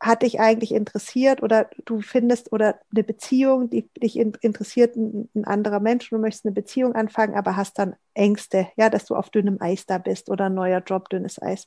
hat 0.00 0.22
dich 0.22 0.40
eigentlich 0.40 0.72
interessiert 0.72 1.42
oder 1.42 1.68
du 1.84 2.00
findest 2.00 2.52
oder 2.52 2.80
eine 2.90 3.04
Beziehung, 3.04 3.68
die 3.68 3.88
dich 4.02 4.18
interessiert, 4.18 4.96
ein, 4.96 5.28
ein, 5.34 5.44
anderer 5.44 5.78
Mensch, 5.80 6.08
du 6.08 6.18
möchtest 6.18 6.46
eine 6.46 6.54
Beziehung 6.54 6.94
anfangen, 6.94 7.34
aber 7.34 7.56
hast 7.56 7.78
dann 7.78 7.94
Ängste, 8.14 8.68
ja, 8.76 8.88
dass 8.88 9.04
du 9.04 9.14
auf 9.14 9.28
dünnem 9.28 9.58
Eis 9.60 9.84
da 9.84 9.98
bist 9.98 10.30
oder 10.30 10.46
ein 10.46 10.54
neuer 10.54 10.80
Job, 10.80 11.10
dünnes 11.10 11.40
Eis. 11.40 11.66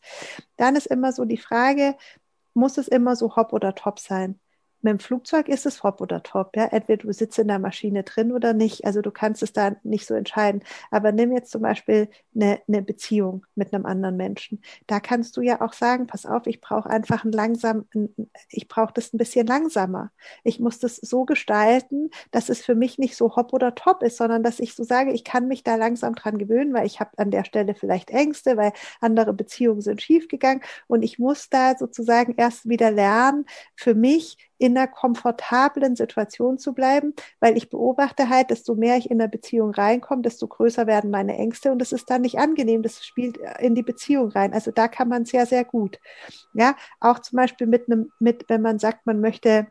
Dann 0.58 0.76
ist 0.76 0.88
immer 0.88 1.12
so 1.12 1.26
die 1.26 1.38
Frage, 1.38 1.96
muss 2.56 2.78
es 2.78 2.88
immer 2.88 3.16
so 3.16 3.36
hopp 3.36 3.54
oder 3.54 3.76
top 3.76 4.00
sein? 4.00 4.40
Mit 4.84 4.92
dem 4.92 5.00
Flugzeug 5.00 5.48
ist 5.48 5.66
es 5.66 5.82
hopp 5.82 6.02
oder 6.02 6.22
top. 6.24 6.58
Ja? 6.58 6.66
Entweder 6.66 7.04
du 7.04 7.14
sitzt 7.14 7.40
in 7.40 7.48
der 7.48 7.58
Maschine 7.58 8.04
drin 8.04 8.34
oder 8.34 8.54
nicht. 8.54 8.86
Also 8.86 9.02
du 9.02 9.12
kannst 9.12 9.42
es 9.42 9.54
da 9.54 9.78
nicht 9.84 10.06
so 10.06 10.14
entscheiden. 10.14 10.62
Aber 10.92 11.14
nimm 11.14 11.32
jetzt 11.32 11.52
zum 11.52 11.62
Beispiel 11.62 12.10
eine, 12.36 12.60
eine 12.68 12.82
Beziehung 12.82 13.46
mit 13.56 13.74
einem 13.74 13.86
anderen 13.86 14.18
Menschen. 14.18 14.62
Da 14.88 15.00
kannst 15.00 15.38
du 15.38 15.42
ja 15.42 15.62
auch 15.62 15.72
sagen, 15.72 16.06
pass 16.06 16.26
auf, 16.26 16.48
ich 16.48 16.60
brauche 16.60 16.90
einfach 16.90 17.24
ein 17.24 17.32
langsam, 17.32 17.86
ich 18.50 18.68
brauche 18.68 18.94
das 18.94 19.14
ein 19.14 19.18
bisschen 19.18 19.48
langsamer. 19.48 20.12
Ich 20.44 20.60
muss 20.60 20.80
das 20.80 20.98
so 20.98 21.24
gestalten, 21.24 22.10
dass 22.32 22.50
es 22.50 22.62
für 22.62 22.76
mich 22.76 22.98
nicht 22.98 23.16
so 23.16 23.38
hopp 23.38 23.54
oder 23.54 23.76
top 23.76 24.04
ist, 24.04 24.18
sondern 24.18 24.44
dass 24.44 24.60
ich 24.60 24.76
so 24.76 24.84
sage, 24.84 25.14
ich 25.14 25.24
kann 25.24 25.48
mich 25.48 25.64
da 25.64 25.76
langsam 25.76 26.14
dran 26.14 26.38
gewöhnen, 26.38 26.74
weil 26.74 26.86
ich 26.86 27.00
habe 27.00 27.12
an 27.18 27.32
der 27.32 27.46
Stelle 27.46 27.74
vielleicht 27.74 28.10
Ängste, 28.10 28.58
weil 28.58 28.74
andere 29.00 29.32
Beziehungen 29.34 29.80
sind 29.80 30.02
schiefgegangen 30.02 30.62
und 30.88 31.04
ich 31.04 31.20
muss 31.20 31.50
da 31.50 31.78
sozusagen 31.78 32.34
erst 32.36 32.68
wieder 32.68 32.92
lernen, 32.92 33.46
für 33.76 33.96
mich 33.96 34.38
in 34.64 34.78
einer 34.78 34.88
komfortablen 34.88 35.98
Situation 35.98 36.58
zu 36.58 36.74
bleiben, 36.74 37.14
weil 37.42 37.58
ich 37.58 37.70
beobachte 37.70 38.30
halt, 38.30 38.50
desto 38.50 38.76
mehr 38.76 38.96
ich 38.96 39.12
in 39.12 39.20
der 39.20 39.28
Beziehung 39.28 39.72
reinkomme, 39.72 40.22
desto 40.22 40.48
größer 40.48 40.88
werden 40.88 41.12
meine 41.12 41.36
Ängste 41.36 41.70
und 41.74 41.80
das 41.80 41.92
ist 41.92 42.10
dann 42.10 42.22
nicht 42.22 42.40
angenehm, 42.40 42.82
das 42.82 43.06
spielt 43.06 43.38
in 43.60 43.76
die 43.76 43.84
Beziehung 43.84 44.30
rein. 44.30 44.54
Also 44.54 44.72
da 44.72 44.88
kann 44.88 45.10
man 45.10 45.26
sehr, 45.26 45.46
sehr 45.46 45.66
gut. 45.66 46.00
Ja, 46.54 46.78
auch 47.02 47.20
zum 47.20 47.36
Beispiel 47.36 47.68
mit 47.68 47.92
einem, 47.92 48.14
mit, 48.20 48.46
wenn 48.48 48.62
man 48.62 48.80
sagt, 48.80 49.06
man 49.06 49.20
möchte 49.20 49.68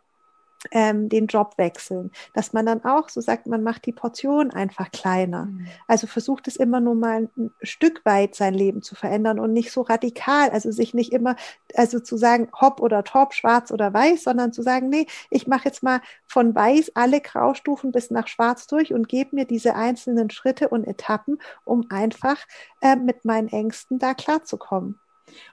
ähm, 0.70 1.08
den 1.08 1.26
Job 1.26 1.54
wechseln. 1.56 2.10
Dass 2.34 2.52
man 2.52 2.66
dann 2.66 2.84
auch 2.84 3.08
so 3.08 3.20
sagt, 3.20 3.46
man 3.46 3.62
macht 3.62 3.86
die 3.86 3.92
Portion 3.92 4.50
einfach 4.50 4.90
kleiner. 4.90 5.46
Mhm. 5.46 5.66
Also 5.86 6.06
versucht 6.06 6.48
es 6.48 6.56
immer 6.56 6.80
nur 6.80 6.94
mal 6.94 7.28
ein 7.36 7.50
Stück 7.62 8.04
weit 8.04 8.34
sein 8.34 8.54
Leben 8.54 8.82
zu 8.82 8.94
verändern 8.94 9.38
und 9.40 9.52
nicht 9.52 9.72
so 9.72 9.82
radikal. 9.82 10.50
Also 10.50 10.70
sich 10.70 10.94
nicht 10.94 11.12
immer, 11.12 11.36
also 11.74 12.00
zu 12.00 12.16
sagen, 12.16 12.48
hopp 12.58 12.80
oder 12.80 13.04
top, 13.04 13.34
schwarz 13.34 13.70
oder 13.70 13.92
weiß, 13.92 14.24
sondern 14.24 14.52
zu 14.52 14.62
sagen, 14.62 14.88
nee, 14.88 15.06
ich 15.30 15.46
mache 15.46 15.64
jetzt 15.64 15.82
mal 15.82 16.00
von 16.26 16.54
weiß 16.54 16.92
alle 16.94 17.20
Graustufen 17.20 17.92
bis 17.92 18.10
nach 18.10 18.28
schwarz 18.28 18.66
durch 18.66 18.92
und 18.92 19.08
gebe 19.08 19.34
mir 19.36 19.44
diese 19.44 19.74
einzelnen 19.74 20.30
Schritte 20.30 20.68
und 20.68 20.84
Etappen, 20.84 21.38
um 21.64 21.86
einfach 21.90 22.38
äh, 22.80 22.96
mit 22.96 23.24
meinen 23.24 23.48
Ängsten 23.48 23.98
da 23.98 24.14
klarzukommen. 24.14 24.98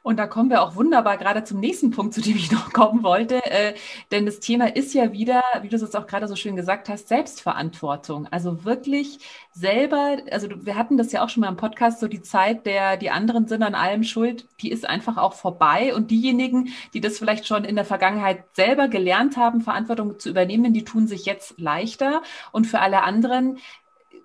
Und 0.01 0.17
da 0.17 0.27
kommen 0.27 0.49
wir 0.49 0.61
auch 0.61 0.75
wunderbar 0.75 1.17
gerade 1.17 1.43
zum 1.43 1.59
nächsten 1.59 1.91
Punkt, 1.91 2.13
zu 2.13 2.21
dem 2.21 2.35
ich 2.35 2.51
noch 2.51 2.73
kommen 2.73 3.03
wollte. 3.03 3.43
Äh, 3.45 3.73
denn 4.11 4.25
das 4.25 4.39
Thema 4.39 4.75
ist 4.75 4.93
ja 4.93 5.11
wieder, 5.11 5.41
wie 5.61 5.69
du 5.69 5.75
es 5.75 5.81
jetzt 5.81 5.95
auch 5.95 6.07
gerade 6.07 6.27
so 6.27 6.35
schön 6.35 6.55
gesagt 6.55 6.89
hast, 6.89 7.07
Selbstverantwortung. 7.07 8.27
Also 8.31 8.65
wirklich 8.65 9.19
selber, 9.51 10.17
also 10.31 10.47
wir 10.65 10.75
hatten 10.75 10.97
das 10.97 11.11
ja 11.11 11.23
auch 11.23 11.29
schon 11.29 11.41
mal 11.41 11.49
im 11.49 11.57
Podcast, 11.57 11.99
so 11.99 12.07
die 12.07 12.21
Zeit 12.21 12.65
der, 12.65 12.97
die 12.97 13.09
anderen 13.09 13.47
sind 13.47 13.63
an 13.63 13.75
allem 13.75 14.03
schuld, 14.03 14.47
die 14.61 14.71
ist 14.71 14.87
einfach 14.87 15.17
auch 15.17 15.33
vorbei. 15.33 15.93
Und 15.95 16.11
diejenigen, 16.11 16.69
die 16.93 17.01
das 17.01 17.17
vielleicht 17.17 17.47
schon 17.47 17.63
in 17.63 17.75
der 17.75 17.85
Vergangenheit 17.85 18.43
selber 18.53 18.87
gelernt 18.87 19.37
haben, 19.37 19.61
Verantwortung 19.61 20.19
zu 20.19 20.29
übernehmen, 20.29 20.73
die 20.73 20.83
tun 20.83 21.07
sich 21.07 21.25
jetzt 21.25 21.59
leichter. 21.59 22.21
Und 22.51 22.67
für 22.67 22.79
alle 22.79 23.03
anderen, 23.03 23.57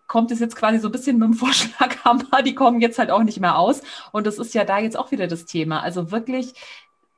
kommt 0.06 0.30
es 0.30 0.40
jetzt 0.40 0.56
quasi 0.56 0.78
so 0.78 0.88
ein 0.88 0.92
bisschen 0.92 1.18
mit 1.18 1.28
dem 1.28 1.34
Vorschlaghammer, 1.34 2.42
die 2.42 2.54
kommen 2.54 2.80
jetzt 2.80 2.98
halt 2.98 3.10
auch 3.10 3.22
nicht 3.22 3.40
mehr 3.40 3.58
aus. 3.58 3.82
Und 4.12 4.26
das 4.26 4.38
ist 4.38 4.54
ja 4.54 4.64
da 4.64 4.78
jetzt 4.78 4.96
auch 4.96 5.10
wieder 5.10 5.26
das 5.26 5.44
Thema. 5.46 5.80
Also 5.80 6.10
wirklich 6.10 6.54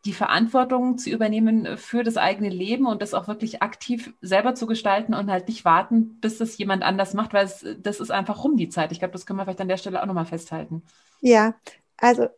die 0.07 0.13
Verantwortung 0.13 0.99
zu 0.99 1.11
übernehmen 1.11 1.77
für 1.77 2.05
das 2.05 2.17
eigene 2.17 2.49
Leben 2.49 2.87
und 2.87 3.03
das 3.03 3.13
auch 3.13 3.27
wirklich 3.27 3.61
aktiv 3.61 4.15
selber 4.21 4.55
zu 4.55 4.67
gestalten 4.67 5.15
und 5.15 5.31
halt 5.31 5.49
nicht 5.49 5.65
warten, 5.65 6.21
bis 6.21 6.39
das 6.39 6.57
jemand 6.59 6.85
anders 6.85 7.13
macht, 7.13 7.35
weil 7.35 7.45
es, 7.45 7.67
das 7.79 7.99
ist 7.99 8.13
einfach 8.13 8.45
rum 8.45 8.57
die 8.57 8.69
Zeit. 8.69 8.93
Ich 8.93 9.01
glaube, 9.01 9.13
das 9.13 9.27
können 9.27 9.39
wir 9.39 9.45
vielleicht 9.45 9.61
an 9.61 9.69
der 9.69 9.77
Stelle 9.77 10.01
auch 10.01 10.07
nochmal 10.07 10.27
festhalten. 10.27 10.85
Ja, 11.21 11.55
also 11.97 12.29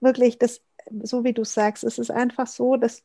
wirklich, 0.00 0.38
das, 0.38 0.62
so 1.02 1.24
wie 1.24 1.32
du 1.32 1.44
sagst, 1.44 1.82
es 1.82 1.98
ist 1.98 2.12
einfach 2.12 2.46
so, 2.46 2.76
dass 2.76 3.02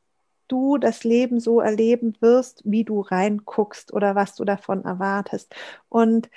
du 0.48 0.78
das 0.78 1.04
Leben 1.04 1.40
so 1.40 1.60
erleben 1.60 2.16
wirst, 2.20 2.62
wie 2.64 2.84
du 2.84 3.02
reinguckst 3.02 3.92
oder 3.92 4.16
was 4.16 4.36
du 4.36 4.46
davon 4.46 4.84
erwartest. 4.86 5.56
Und 5.90 6.30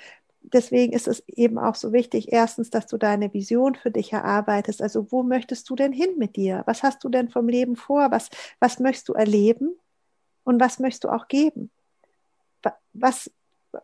deswegen 0.53 0.93
ist 0.93 1.07
es 1.07 1.23
eben 1.27 1.57
auch 1.57 1.75
so 1.75 1.93
wichtig, 1.93 2.31
erstens, 2.31 2.69
dass 2.69 2.87
du 2.87 2.97
deine 2.97 3.33
Vision 3.33 3.75
für 3.75 3.91
dich 3.91 4.13
erarbeitest. 4.13 4.81
Also 4.81 5.11
wo 5.11 5.23
möchtest 5.23 5.69
du 5.69 5.75
denn 5.75 5.91
hin 5.91 6.17
mit 6.17 6.35
dir? 6.35 6.63
Was 6.65 6.83
hast 6.83 7.03
du 7.03 7.09
denn 7.09 7.29
vom 7.29 7.47
Leben 7.47 7.75
vor? 7.75 8.11
Was, 8.11 8.29
was 8.59 8.79
möchtest 8.79 9.09
du 9.09 9.13
erleben? 9.13 9.75
Und 10.43 10.59
was 10.59 10.79
möchtest 10.79 11.05
du 11.05 11.09
auch 11.09 11.27
geben? 11.27 11.71
Was, 12.93 13.31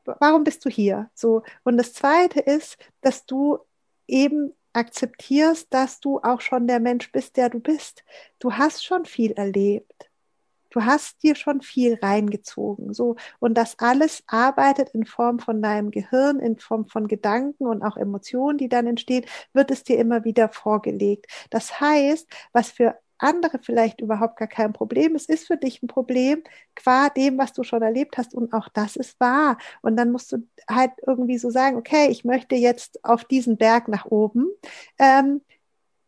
warum 0.06 0.44
bist 0.44 0.64
du 0.66 0.70
hier? 0.70 1.10
So. 1.16 1.44
Und 1.64 1.78
das 1.78 1.94
zweite 1.94 2.40
ist, 2.40 2.78
dass 3.02 3.26
du 3.26 3.60
eben 4.08 4.54
akzeptierst, 4.74 5.74
dass 5.74 6.00
du 6.00 6.20
auch 6.20 6.42
schon 6.42 6.68
der 6.68 6.80
Mensch 6.80 7.12
bist, 7.12 7.38
der 7.38 7.50
du 7.50 7.60
bist. 7.60 8.04
Du 8.40 8.54
hast 8.54 8.86
schon 8.86 9.06
viel 9.06 9.32
erlebt. 9.32 10.11
Du 10.72 10.84
hast 10.84 11.22
dir 11.22 11.36
schon 11.36 11.62
viel 11.62 12.00
reingezogen, 12.02 12.94
so. 12.94 13.16
Und 13.40 13.56
das 13.56 13.78
alles 13.80 14.24
arbeitet 14.28 14.90
in 14.90 15.06
Form 15.06 15.40
von 15.40 15.62
deinem 15.62 15.92
Gehirn, 15.92 16.40
in 16.40 16.58
Form 16.58 16.88
von 16.88 17.08
Gedanken 17.08 17.68
und 17.68 17.84
auch 17.84 17.98
Emotionen, 17.98 18.58
die 18.58 18.70
dann 18.70 18.88
entstehen, 18.88 19.26
wird 19.54 19.70
es 19.72 19.84
dir 19.84 20.00
immer 20.00 20.24
wieder 20.24 20.50
vorgelegt. 20.50 21.28
Das 21.50 21.80
heißt, 21.80 22.28
was 22.54 22.72
für 22.72 22.96
andere 23.22 23.60
vielleicht 23.62 24.02
überhaupt 24.02 24.38
gar 24.38 24.48
kein 24.48 24.74
Problem 24.74 25.16
ist, 25.16 25.30
ist 25.30 25.48
für 25.48 25.58
dich 25.58 25.82
ein 25.84 25.88
Problem 25.88 26.44
qua 26.76 27.10
dem, 27.10 27.38
was 27.38 27.54
du 27.54 27.64
schon 27.64 27.82
erlebt 27.82 28.18
hast. 28.18 28.34
Und 28.34 28.54
auch 28.54 28.68
das 28.70 28.96
ist 28.96 29.20
wahr. 29.20 29.58
Und 29.82 29.96
dann 29.98 30.12
musst 30.12 30.32
du 30.32 30.48
halt 30.70 30.92
irgendwie 31.06 31.38
so 31.38 31.50
sagen, 31.50 31.78
okay, 31.78 32.08
ich 32.10 32.26
möchte 32.26 32.56
jetzt 32.56 33.04
auf 33.06 33.24
diesen 33.26 33.58
Berg 33.58 33.88
nach 33.88 34.06
oben. 34.06 34.48
Ähm, 34.98 35.42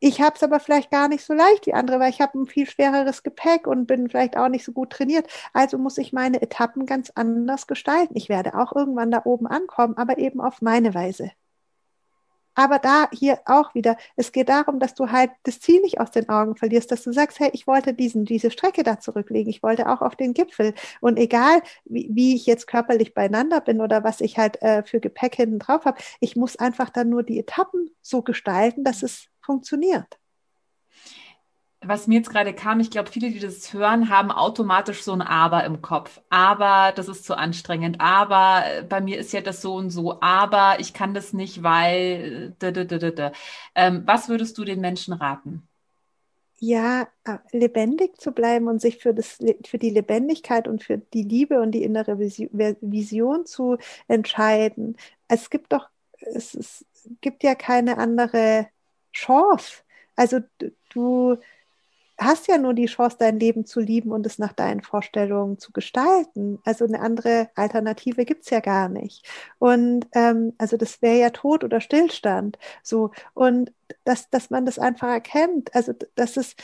ich 0.05 0.19
habe 0.21 0.35
es 0.35 0.43
aber 0.43 0.59
vielleicht 0.59 0.91
gar 0.91 1.07
nicht 1.07 1.23
so 1.23 1.33
leicht 1.33 1.65
wie 1.65 1.73
andere, 1.73 1.97
weil 1.99 2.09
ich 2.09 2.19
habe 2.19 2.37
ein 2.37 2.45
viel 2.45 2.65
schwereres 2.69 3.23
Gepäck 3.23 3.67
und 3.67 3.85
bin 3.87 4.09
vielleicht 4.09 4.35
auch 4.35 4.49
nicht 4.49 4.65
so 4.65 4.73
gut 4.73 4.89
trainiert. 4.89 5.27
Also 5.53 5.77
muss 5.77 5.97
ich 5.97 6.11
meine 6.11 6.41
Etappen 6.41 6.85
ganz 6.85 7.11
anders 7.15 7.67
gestalten. 7.67 8.13
Ich 8.17 8.27
werde 8.27 8.55
auch 8.55 8.75
irgendwann 8.75 9.11
da 9.11 9.21
oben 9.23 9.47
ankommen, 9.47 9.95
aber 9.97 10.17
eben 10.17 10.41
auf 10.41 10.61
meine 10.61 10.93
Weise. 10.93 11.31
aber 12.55 12.77
da 12.79 13.09
hier 13.11 13.39
auch 13.45 13.73
wieder, 13.73 13.97
es 14.15 14.31
geht 14.31 14.49
darum, 14.49 14.79
dass 14.79 14.93
du 14.93 15.09
halt 15.11 15.31
das 15.43 15.59
Ziel 15.59 15.81
nicht 15.81 15.99
aus 15.99 16.11
den 16.11 16.29
Augen 16.29 16.55
verlierst, 16.55 16.91
dass 16.91 17.03
du 17.03 17.11
sagst, 17.11 17.39
hey, 17.39 17.49
ich 17.53 17.65
wollte 17.65 17.93
diesen, 17.95 18.25
diese 18.25 18.51
Strecke 18.51 18.83
da 18.83 18.99
zurücklegen, 18.99 19.49
ich 19.49 19.63
wollte 19.63 19.89
auch 19.89 20.01
auf 20.01 20.15
den 20.15 20.33
Gipfel. 20.33 20.73
Und 21.01 21.17
egal, 21.17 21.61
wie, 21.85 22.09
wie 22.11 22.35
ich 22.35 22.45
jetzt 22.45 22.67
körperlich 22.67 23.13
beieinander 23.15 23.61
bin 23.61 23.81
oder 23.81 24.03
was 24.03 24.21
ich 24.21 24.37
halt 24.37 24.61
äh, 24.61 24.83
für 24.83 24.99
Gepäck 24.99 25.35
hinten 25.35 25.59
drauf 25.59 25.85
habe, 25.85 25.99
ich 26.19 26.35
muss 26.35 26.55
einfach 26.57 26.89
dann 26.91 27.09
nur 27.09 27.23
die 27.23 27.39
Etappen 27.39 27.89
so 28.01 28.21
gestalten, 28.21 28.83
dass 28.83 29.01
es 29.03 29.32
funktioniert 29.43 30.17
was 31.85 32.07
mir 32.07 32.15
jetzt 32.15 32.29
gerade 32.29 32.53
kam, 32.53 32.79
ich 32.79 32.89
glaube, 32.91 33.09
viele, 33.09 33.29
die 33.29 33.39
das 33.39 33.73
hören, 33.73 34.09
haben 34.09 34.31
automatisch 34.31 35.03
so 35.03 35.13
ein 35.13 35.21
Aber 35.21 35.63
im 35.63 35.81
Kopf. 35.81 36.21
Aber 36.29 36.93
das 36.95 37.07
ist 37.07 37.25
zu 37.25 37.35
anstrengend. 37.35 37.97
Aber 37.99 38.63
äh, 38.65 38.83
bei 38.83 39.01
mir 39.01 39.17
ist 39.17 39.33
ja 39.33 39.41
das 39.41 39.61
so 39.61 39.75
und 39.75 39.89
so. 39.89 40.21
Aber 40.21 40.79
ich 40.79 40.93
kann 40.93 41.13
das 41.13 41.33
nicht, 41.33 41.63
weil. 41.63 42.55
Äh, 42.61 43.31
ähm, 43.75 44.03
was 44.05 44.29
würdest 44.29 44.57
du 44.57 44.63
den 44.63 44.81
Menschen 44.81 45.13
raten? 45.13 45.67
Ja, 46.59 47.07
äh, 47.25 47.37
lebendig 47.51 48.19
zu 48.21 48.31
bleiben 48.31 48.67
und 48.67 48.81
sich 48.81 48.99
für, 48.99 49.13
das, 49.13 49.39
für 49.65 49.77
die 49.77 49.89
Lebendigkeit 49.89 50.67
und 50.67 50.83
für 50.83 50.97
die 50.97 51.23
Liebe 51.23 51.59
und 51.61 51.71
die 51.71 51.83
innere 51.83 52.19
Vision 52.19 53.45
zu 53.45 53.77
entscheiden. 54.07 54.95
Es 55.27 55.49
gibt 55.49 55.73
doch, 55.73 55.89
es, 56.19 56.53
es 56.53 56.85
gibt 57.19 57.43
ja 57.43 57.55
keine 57.55 57.97
andere 57.97 58.67
Chance. 59.13 59.83
Also 60.15 60.39
du, 60.93 61.37
hast 62.17 62.47
ja 62.47 62.57
nur 62.57 62.73
die 62.73 62.85
Chance, 62.85 63.17
dein 63.19 63.39
Leben 63.39 63.65
zu 63.65 63.79
lieben 63.79 64.11
und 64.11 64.25
es 64.25 64.39
nach 64.39 64.53
deinen 64.53 64.81
Vorstellungen 64.81 65.57
zu 65.57 65.71
gestalten. 65.71 66.59
Also 66.63 66.85
eine 66.85 66.99
andere 66.99 67.49
Alternative 67.55 68.25
gibt's 68.25 68.49
ja 68.49 68.59
gar 68.59 68.89
nicht. 68.89 69.27
Und 69.59 70.07
ähm, 70.13 70.53
also 70.57 70.77
das 70.77 71.01
wäre 71.01 71.19
ja 71.19 71.29
Tod 71.31 71.63
oder 71.63 71.81
Stillstand. 71.81 72.57
So. 72.83 73.11
Und 73.33 73.71
dass, 74.03 74.29
dass 74.29 74.49
man 74.49 74.65
das 74.65 74.79
einfach 74.79 75.09
erkennt, 75.09 75.73
also 75.75 75.93
dass 76.15 76.37
es 76.37 76.55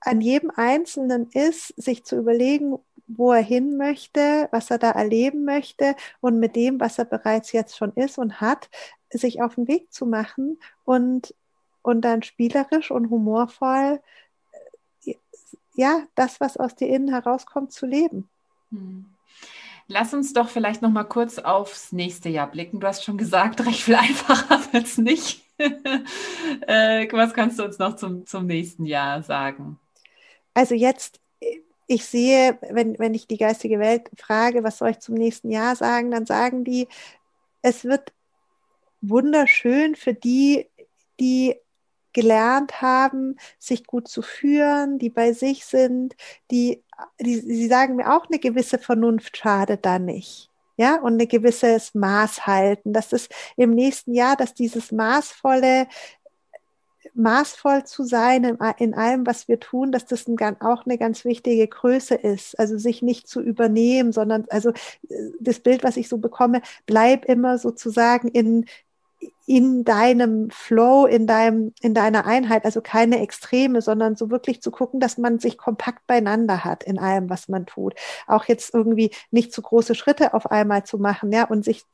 an 0.00 0.20
jedem 0.20 0.50
Einzelnen 0.54 1.28
ist, 1.32 1.68
sich 1.76 2.04
zu 2.04 2.16
überlegen, 2.16 2.78
wo 3.08 3.32
er 3.32 3.42
hin 3.42 3.76
möchte, 3.76 4.48
was 4.50 4.70
er 4.70 4.78
da 4.78 4.90
erleben 4.90 5.44
möchte 5.44 5.94
und 6.20 6.40
mit 6.40 6.56
dem, 6.56 6.80
was 6.80 6.98
er 6.98 7.04
bereits 7.04 7.52
jetzt 7.52 7.76
schon 7.76 7.92
ist 7.92 8.18
und 8.18 8.40
hat, 8.40 8.68
sich 9.10 9.40
auf 9.40 9.54
den 9.54 9.68
Weg 9.68 9.92
zu 9.92 10.06
machen 10.06 10.58
und, 10.84 11.32
und 11.86 12.02
dann 12.02 12.22
spielerisch 12.22 12.90
und 12.90 13.10
humorvoll 13.10 14.00
ja, 15.76 16.02
das, 16.14 16.40
was 16.40 16.56
aus 16.56 16.74
dir 16.74 16.88
innen 16.88 17.10
herauskommt, 17.10 17.72
zu 17.72 17.86
leben. 17.86 18.28
Hm. 18.70 19.06
Lass 19.88 20.12
uns 20.12 20.32
doch 20.32 20.48
vielleicht 20.48 20.82
noch 20.82 20.90
mal 20.90 21.04
kurz 21.04 21.38
aufs 21.38 21.92
nächste 21.92 22.28
Jahr 22.28 22.50
blicken. 22.50 22.80
Du 22.80 22.86
hast 22.86 23.04
schon 23.04 23.18
gesagt, 23.18 23.60
recht 23.66 23.82
viel 23.82 23.94
einfacher 23.94 24.60
wird 24.72 24.86
es 24.86 24.98
nicht. 24.98 25.44
äh, 25.58 27.06
was 27.12 27.34
kannst 27.34 27.58
du 27.58 27.64
uns 27.64 27.78
noch 27.78 27.94
zum, 27.96 28.26
zum 28.26 28.46
nächsten 28.46 28.84
Jahr 28.84 29.22
sagen? 29.22 29.78
Also 30.54 30.74
jetzt, 30.74 31.20
ich 31.86 32.04
sehe, 32.04 32.58
wenn, 32.70 32.98
wenn 32.98 33.14
ich 33.14 33.26
die 33.26 33.38
geistige 33.38 33.78
Welt 33.78 34.10
frage, 34.16 34.64
was 34.64 34.78
soll 34.78 34.90
ich 34.90 34.98
zum 34.98 35.14
nächsten 35.14 35.50
Jahr 35.50 35.76
sagen, 35.76 36.10
dann 36.10 36.26
sagen 36.26 36.64
die, 36.64 36.88
es 37.62 37.84
wird 37.84 38.12
wunderschön 39.02 39.94
für 39.94 40.14
die, 40.14 40.66
die 41.20 41.56
gelernt 42.16 42.80
haben, 42.80 43.36
sich 43.58 43.86
gut 43.86 44.08
zu 44.08 44.22
führen, 44.22 44.98
die 44.98 45.10
bei 45.10 45.34
sich 45.34 45.66
sind, 45.66 46.16
die, 46.50 46.82
die 47.20 47.36
sie 47.36 47.68
sagen 47.68 47.96
mir 47.96 48.16
auch, 48.16 48.26
eine 48.30 48.38
gewisse 48.38 48.78
Vernunft 48.78 49.36
schadet 49.36 49.84
da 49.84 49.98
nicht. 49.98 50.50
Ja, 50.78 50.96
und 51.00 51.20
ein 51.20 51.28
gewisses 51.28 51.94
Maß 51.94 52.46
halten, 52.46 52.94
dass 52.94 53.12
es 53.12 53.28
im 53.56 53.70
nächsten 53.70 54.14
Jahr, 54.14 54.36
dass 54.36 54.54
dieses 54.54 54.92
maßvolle, 54.92 55.88
maßvoll 57.14 57.84
zu 57.84 58.04
sein 58.04 58.44
in, 58.44 58.58
in 58.78 58.94
allem, 58.94 59.26
was 59.26 59.46
wir 59.48 59.60
tun, 59.60 59.92
dass 59.92 60.06
das 60.06 60.26
ein, 60.26 60.38
auch 60.60 60.86
eine 60.86 60.98
ganz 60.98 61.24
wichtige 61.24 61.66
Größe 61.68 62.14
ist. 62.14 62.58
Also 62.58 62.78
sich 62.78 63.02
nicht 63.02 63.28
zu 63.28 63.42
übernehmen, 63.42 64.12
sondern 64.12 64.46
also 64.50 64.72
das 65.40 65.60
Bild, 65.60 65.82
was 65.82 65.96
ich 65.98 66.08
so 66.08 66.18
bekomme, 66.18 66.62
bleib 66.86 67.26
immer 67.26 67.58
sozusagen 67.58 68.28
in, 68.28 68.66
in 69.46 69.84
deinem 69.84 70.50
Flow, 70.50 71.06
in 71.06 71.26
deinem, 71.26 71.72
in 71.80 71.94
deiner 71.94 72.26
Einheit, 72.26 72.64
also 72.64 72.80
keine 72.80 73.20
Extreme, 73.20 73.80
sondern 73.80 74.16
so 74.16 74.30
wirklich 74.30 74.60
zu 74.60 74.72
gucken, 74.72 74.98
dass 74.98 75.18
man 75.18 75.38
sich 75.38 75.56
kompakt 75.56 76.06
beieinander 76.08 76.64
hat 76.64 76.82
in 76.82 76.98
allem, 76.98 77.30
was 77.30 77.48
man 77.48 77.64
tut. 77.64 77.94
Auch 78.26 78.44
jetzt 78.46 78.74
irgendwie 78.74 79.12
nicht 79.30 79.52
zu 79.52 79.62
große 79.62 79.94
Schritte 79.94 80.34
auf 80.34 80.50
einmal 80.50 80.84
zu 80.84 80.98
machen, 80.98 81.30
ja, 81.32 81.44
und 81.44 81.64
sich 81.64 81.84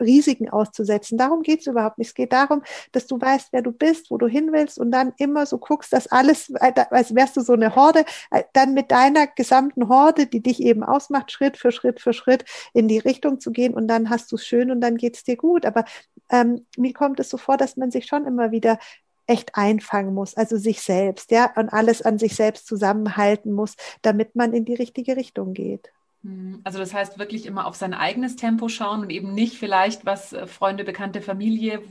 Risiken 0.00 0.48
auszusetzen. 0.48 1.18
Darum 1.18 1.42
geht 1.42 1.60
es 1.60 1.66
überhaupt 1.66 1.98
nicht. 1.98 2.08
Es 2.08 2.14
geht 2.14 2.32
darum, 2.32 2.62
dass 2.92 3.06
du 3.06 3.20
weißt, 3.20 3.48
wer 3.52 3.62
du 3.62 3.72
bist, 3.72 4.10
wo 4.10 4.16
du 4.16 4.28
hin 4.28 4.52
willst 4.52 4.78
und 4.78 4.92
dann 4.92 5.12
immer 5.18 5.46
so 5.46 5.58
guckst, 5.58 5.92
dass 5.92 6.06
alles, 6.06 6.52
als 6.54 7.14
wärst 7.14 7.36
du 7.36 7.40
so 7.40 7.54
eine 7.54 7.74
Horde, 7.74 8.04
äh, 8.30 8.44
dann 8.52 8.74
mit 8.74 8.92
deiner 8.92 9.26
gesamten 9.26 9.88
Horde, 9.88 10.26
die 10.26 10.40
dich 10.40 10.62
eben 10.62 10.84
ausmacht, 10.84 11.32
Schritt 11.32 11.56
für 11.56 11.72
Schritt 11.72 12.00
für 12.00 12.12
Schritt 12.12 12.44
in 12.72 12.86
die 12.86 12.98
Richtung 12.98 13.40
zu 13.40 13.50
gehen 13.50 13.74
und 13.74 13.88
dann 13.88 14.10
hast 14.10 14.30
du 14.30 14.36
es 14.36 14.46
schön 14.46 14.70
und 14.70 14.80
dann 14.80 14.96
geht 14.96 15.16
es 15.16 15.24
dir 15.24 15.36
gut. 15.36 15.66
Aber 15.66 15.84
ähm, 16.30 16.66
mir 16.78 16.92
kommt 16.92 17.20
es 17.20 17.30
so 17.30 17.36
vor, 17.36 17.56
dass 17.56 17.76
man 17.76 17.90
sich 17.90 18.06
schon 18.06 18.26
immer 18.26 18.50
wieder 18.50 18.78
echt 19.26 19.56
einfangen 19.56 20.14
muss, 20.14 20.34
also 20.34 20.56
sich 20.56 20.80
selbst, 20.80 21.30
ja, 21.30 21.52
und 21.56 21.68
alles 21.68 22.00
an 22.02 22.18
sich 22.18 22.34
selbst 22.34 22.66
zusammenhalten 22.66 23.52
muss, 23.52 23.76
damit 24.00 24.34
man 24.34 24.54
in 24.54 24.64
die 24.64 24.74
richtige 24.74 25.16
Richtung 25.16 25.52
geht. 25.52 25.92
Hm, 26.22 26.60
also 26.64 26.78
das 26.78 26.94
heißt 26.94 27.18
wirklich 27.18 27.46
immer 27.46 27.66
auf 27.66 27.76
sein 27.76 27.94
eigenes 27.94 28.36
Tempo 28.36 28.68
schauen 28.68 29.02
und 29.02 29.10
eben 29.10 29.34
nicht 29.34 29.58
vielleicht, 29.58 30.06
was 30.06 30.32
äh, 30.32 30.46
Freunde, 30.46 30.82
Bekannte, 30.84 31.20
Familie, 31.20 31.82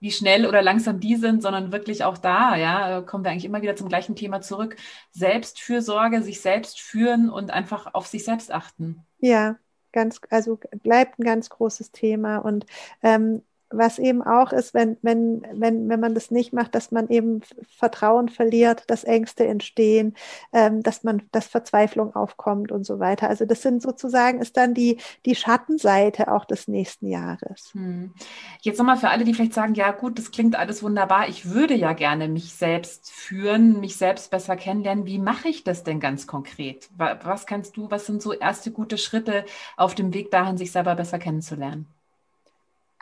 wie 0.00 0.10
schnell 0.10 0.46
oder 0.46 0.60
langsam 0.60 1.00
die 1.00 1.16
sind, 1.16 1.42
sondern 1.42 1.72
wirklich 1.72 2.04
auch 2.04 2.18
da, 2.18 2.56
ja, 2.56 3.00
kommen 3.00 3.24
wir 3.24 3.30
eigentlich 3.30 3.46
immer 3.46 3.62
wieder 3.62 3.76
zum 3.76 3.88
gleichen 3.88 4.16
Thema 4.16 4.42
zurück. 4.42 4.76
Selbstfürsorge, 5.12 6.22
sich 6.22 6.42
selbst 6.42 6.80
führen 6.80 7.30
und 7.30 7.50
einfach 7.50 7.94
auf 7.94 8.06
sich 8.06 8.24
selbst 8.24 8.52
achten. 8.52 9.00
Ja, 9.20 9.56
ganz, 9.92 10.20
also 10.28 10.58
bleibt 10.82 11.18
ein 11.18 11.24
ganz 11.24 11.48
großes 11.48 11.90
Thema 11.92 12.38
und 12.38 12.66
ähm, 13.02 13.42
was 13.70 13.98
eben 13.98 14.22
auch 14.22 14.52
ist, 14.52 14.74
wenn, 14.74 14.96
wenn, 15.02 15.46
wenn, 15.52 15.88
wenn 15.88 16.00
man 16.00 16.14
das 16.14 16.30
nicht 16.30 16.52
macht, 16.52 16.74
dass 16.74 16.90
man 16.90 17.08
eben 17.08 17.40
Vertrauen 17.76 18.28
verliert, 18.28 18.84
dass 18.88 19.04
Ängste 19.04 19.46
entstehen, 19.46 20.14
ähm, 20.52 20.82
dass 20.82 21.02
man, 21.02 21.22
dass 21.32 21.46
Verzweiflung 21.46 22.14
aufkommt 22.14 22.72
und 22.72 22.84
so 22.84 22.98
weiter. 22.98 23.28
Also 23.28 23.44
das 23.44 23.62
sind 23.62 23.82
sozusagen, 23.82 24.40
ist 24.40 24.56
dann 24.56 24.74
die, 24.74 24.98
die 25.26 25.34
Schattenseite 25.34 26.32
auch 26.32 26.44
des 26.44 26.68
nächsten 26.68 27.08
Jahres. 27.08 27.70
Hm. 27.72 28.12
Jetzt 28.60 28.78
nochmal 28.78 28.96
für 28.96 29.08
alle, 29.08 29.24
die 29.24 29.34
vielleicht 29.34 29.54
sagen, 29.54 29.74
ja 29.74 29.90
gut, 29.92 30.18
das 30.18 30.30
klingt 30.30 30.56
alles 30.56 30.82
wunderbar, 30.82 31.28
ich 31.28 31.50
würde 31.50 31.74
ja 31.74 31.92
gerne 31.92 32.28
mich 32.28 32.54
selbst 32.54 33.10
führen, 33.10 33.80
mich 33.80 33.96
selbst 33.96 34.30
besser 34.30 34.56
kennenlernen. 34.56 35.06
Wie 35.06 35.18
mache 35.18 35.48
ich 35.48 35.64
das 35.64 35.84
denn 35.84 36.00
ganz 36.00 36.26
konkret? 36.26 36.88
Was 36.96 37.46
kannst 37.46 37.76
du, 37.76 37.90
was 37.90 38.06
sind 38.06 38.22
so 38.22 38.32
erste 38.32 38.70
gute 38.70 38.98
Schritte 38.98 39.44
auf 39.76 39.94
dem 39.94 40.14
Weg 40.14 40.30
dahin, 40.30 40.56
sich 40.56 40.72
selber 40.72 40.94
besser 40.94 41.18
kennenzulernen? 41.18 41.86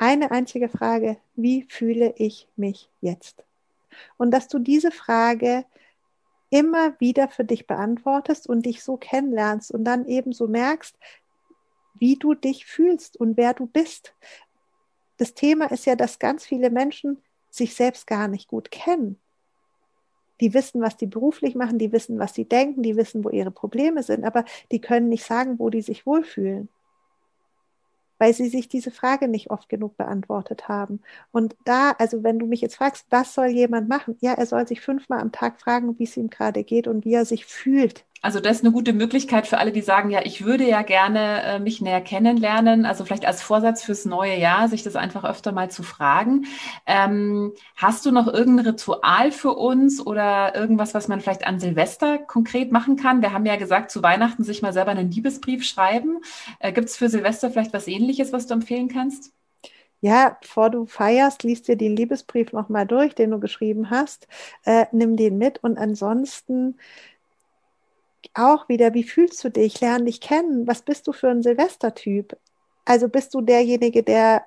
Eine 0.03 0.33
einzige 0.33 0.69
Frage, 0.69 1.17
wie 1.37 1.63
fühle 1.63 2.13
ich 2.17 2.49
mich 2.57 2.91
jetzt? 3.01 3.45
Und 4.17 4.33
dass 4.33 4.49
du 4.49 4.59
diese 4.59 4.91
Frage 4.91 5.65
immer 6.51 6.99
wieder 6.99 7.29
für 7.29 7.45
dich 7.45 7.69
beantwortest 7.69 8.49
und 8.49 8.67
dich 8.67 8.83
so 8.83 8.97
kennenlernst 8.97 9.71
und 9.71 9.85
dann 9.85 10.07
eben 10.07 10.33
so 10.33 10.49
merkst, 10.49 10.99
wie 11.95 12.17
du 12.17 12.35
dich 12.35 12.67
fühlst 12.67 13.17
und 13.17 13.37
wer 13.37 13.55
du 13.55 13.67
bist. 13.67 14.13
Das 15.19 15.35
Thema 15.35 15.71
ist 15.71 15.87
ja, 15.87 15.95
dass 15.95 16.19
ganz 16.19 16.45
viele 16.45 16.71
Menschen 16.71 17.23
sich 17.49 17.77
selbst 17.77 18.09
gar 18.09 18.27
nicht 18.27 18.49
gut 18.49 18.73
kennen. 18.73 19.21
Die 20.41 20.53
wissen, 20.53 20.83
was 20.83 20.97
die 20.97 21.07
beruflich 21.07 21.55
machen, 21.55 21.79
die 21.79 21.93
wissen, 21.93 22.19
was 22.19 22.35
sie 22.35 22.45
denken, 22.45 22.83
die 22.83 22.97
wissen, 22.97 23.23
wo 23.23 23.31
ihre 23.31 23.53
Probleme 23.53 24.03
sind, 24.03 24.25
aber 24.25 24.45
die 24.73 24.81
können 24.81 25.09
nicht 25.09 25.25
sagen, 25.25 25.61
wo 25.61 25.71
die 25.71 25.83
sich 25.83 26.07
wohlfühlen 26.07 26.69
weil 28.23 28.35
sie 28.35 28.49
sich 28.49 28.69
diese 28.69 28.93
Frage 28.93 29.27
nicht 29.27 29.51
oft 29.51 29.69
genug 29.69 29.97
beantwortet 29.97 30.69
haben. 30.69 31.01
Und 31.33 31.57
da, 31.65 31.91
also 31.99 32.23
wenn 32.23 32.39
du 32.39 32.47
mich 32.47 32.61
jetzt 32.61 32.77
fragst, 32.77 33.07
was 33.11 33.35
soll 33.35 33.49
jemand 33.49 33.89
machen? 33.89 34.17
Ja, 34.21 34.35
er 34.35 34.47
soll 34.47 34.69
sich 34.69 34.81
fünfmal 34.81 35.21
am 35.21 35.33
Tag 35.33 35.61
fragen, 35.61 35.99
wie 35.99 36.05
es 36.05 36.17
ihm 36.17 36.31
gerade 36.31 36.63
geht 36.63 36.87
und 36.87 37.05
wie 37.05 37.15
er 37.15 37.25
sich 37.25 37.47
fühlt. 37.47 38.05
Also 38.23 38.39
das 38.39 38.59
ist 38.59 38.65
eine 38.65 38.73
gute 38.73 38.93
Möglichkeit 38.93 39.49
für 39.49 39.59
alle, 39.59 39.73
die 39.73 39.81
sagen, 39.83 40.11
ja, 40.11 40.21
ich 40.25 40.45
würde 40.45 40.65
ja 40.65 40.83
gerne 40.83 41.43
äh, 41.43 41.59
mich 41.59 41.81
näher 41.81 42.01
kennenlernen. 42.01 42.87
Also 42.87 43.05
vielleicht 43.05 43.27
als 43.27 43.43
Vorsatz 43.43 43.83
fürs 43.83 44.05
neue 44.05 44.39
Jahr, 44.39 44.69
sich 44.69 44.85
das 44.85 44.95
einfach 44.95 45.25
öfter 45.25 45.51
mal 45.51 45.71
zu 45.73 45.83
fragen. 45.83 46.47
Ähm, 46.87 47.53
hast 47.77 48.07
du 48.07 48.13
noch 48.13 48.29
irgendein 48.29 48.67
Ritual 48.67 49.33
für 49.33 49.55
uns 49.55 50.01
oder 50.01 50.55
irgendwas, 50.55 50.95
was 50.95 51.09
man 51.09 51.21
vielleicht 51.21 51.45
an 51.45 51.59
Silvester 51.59 52.19
konkret 52.19 52.71
machen 52.71 52.97
kann? 52.97 53.23
Wir 53.23 53.33
haben 53.33 53.45
ja 53.45 53.57
gesagt, 53.57 53.91
zu 53.91 54.05
Weihnachten 54.05 54.45
sich 54.45 54.63
mal 54.63 54.73
selber 54.73 54.93
einen 54.93 55.11
Liebesbrief 55.11 55.65
schreiben. 55.65 56.21
Äh, 56.61 56.73
Gibt 56.73 56.91
es 56.91 56.97
für 56.97 57.09
Silvester 57.09 57.51
vielleicht 57.51 57.73
was 57.73 57.89
ähnliches, 57.89 58.33
was 58.33 58.47
du 58.47 58.55
empfehlen 58.55 58.89
kannst? 58.89 59.33
ja, 60.05 60.37
bevor 60.41 60.69
du 60.69 60.85
feierst, 60.87 61.45
liest 61.45 61.69
dir 61.69 61.77
den 61.77 61.95
Liebesbrief 61.97 62.53
nochmal 62.53 62.87
durch, 62.87 63.15
den 63.15 63.31
du 63.31 63.39
geschrieben 63.39 63.89
hast, 63.89 64.27
äh, 64.65 64.87
nimm 64.91 65.17
den 65.17 65.39
mit 65.39 65.63
und 65.63 65.79
ansonsten 65.79 66.77
auch 68.35 68.69
wieder, 68.69 68.95
wie 68.95 69.05
fühlst 69.05 69.43
du 69.45 69.51
dich? 69.51 69.81
Lerne 69.81 70.05
dich 70.05 70.21
kennen. 70.21 70.67
Was 70.67 70.83
bist 70.83 71.07
du 71.07 71.13
für 71.13 71.29
ein 71.29 71.43
Silvestertyp? 71.43 72.37
Also 72.85 73.09
bist 73.09 73.35
du 73.35 73.41
derjenige, 73.41 74.03
der 74.03 74.45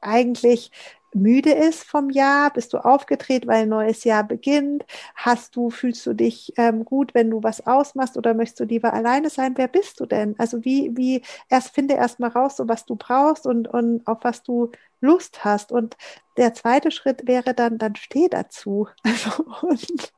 eigentlich 0.00 0.70
müde 1.14 1.52
ist 1.52 1.84
vom 1.84 2.10
Jahr? 2.10 2.52
Bist 2.52 2.72
du 2.72 2.78
aufgedreht, 2.78 3.46
weil 3.46 3.62
ein 3.62 3.68
neues 3.68 4.04
Jahr 4.04 4.24
beginnt? 4.24 4.84
Hast 5.14 5.56
du, 5.56 5.70
fühlst 5.70 6.06
du 6.06 6.14
dich 6.14 6.52
ähm, 6.56 6.84
gut, 6.84 7.14
wenn 7.14 7.30
du 7.30 7.42
was 7.42 7.66
ausmachst 7.66 8.16
oder 8.16 8.34
möchtest 8.34 8.60
du 8.60 8.64
lieber 8.64 8.92
alleine 8.92 9.30
sein? 9.30 9.54
Wer 9.56 9.68
bist 9.68 10.00
du 10.00 10.06
denn? 10.06 10.34
Also 10.38 10.64
wie, 10.64 10.96
wie, 10.96 11.22
erst 11.48 11.74
finde 11.74 11.94
erst 11.94 12.20
mal 12.20 12.30
raus, 12.30 12.56
so 12.56 12.68
was 12.68 12.84
du 12.84 12.96
brauchst 12.96 13.46
und, 13.46 13.68
und 13.68 14.06
auf 14.06 14.18
was 14.22 14.42
du 14.42 14.70
Lust 15.00 15.44
hast. 15.44 15.72
Und 15.72 15.96
der 16.36 16.54
zweite 16.54 16.90
Schritt 16.90 17.26
wäre 17.26 17.54
dann, 17.54 17.78
dann 17.78 17.96
steh 17.96 18.28
dazu. 18.28 18.88
Also, 19.04 19.44
und, 19.66 20.12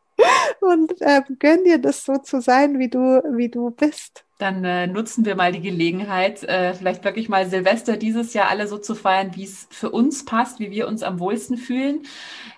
und 0.60 0.94
ähm, 1.00 1.22
gönn 1.38 1.64
dir 1.64 1.78
das 1.78 2.04
so 2.04 2.18
zu 2.18 2.40
sein, 2.40 2.78
wie 2.78 2.88
du, 2.88 3.22
wie 3.36 3.48
du 3.48 3.70
bist. 3.70 4.24
Dann 4.38 4.64
äh, 4.64 4.86
nutzen 4.86 5.24
wir 5.24 5.34
mal 5.34 5.50
die 5.50 5.60
Gelegenheit, 5.60 6.44
äh, 6.44 6.72
vielleicht 6.72 7.02
wirklich 7.02 7.28
mal 7.28 7.48
Silvester 7.48 7.96
dieses 7.96 8.34
Jahr 8.34 8.48
alle 8.48 8.68
so 8.68 8.78
zu 8.78 8.94
feiern, 8.94 9.32
wie 9.34 9.42
es 9.42 9.66
für 9.70 9.90
uns 9.90 10.24
passt, 10.24 10.60
wie 10.60 10.70
wir 10.70 10.86
uns 10.86 11.02
am 11.02 11.18
wohlsten 11.18 11.56
fühlen. 11.56 12.02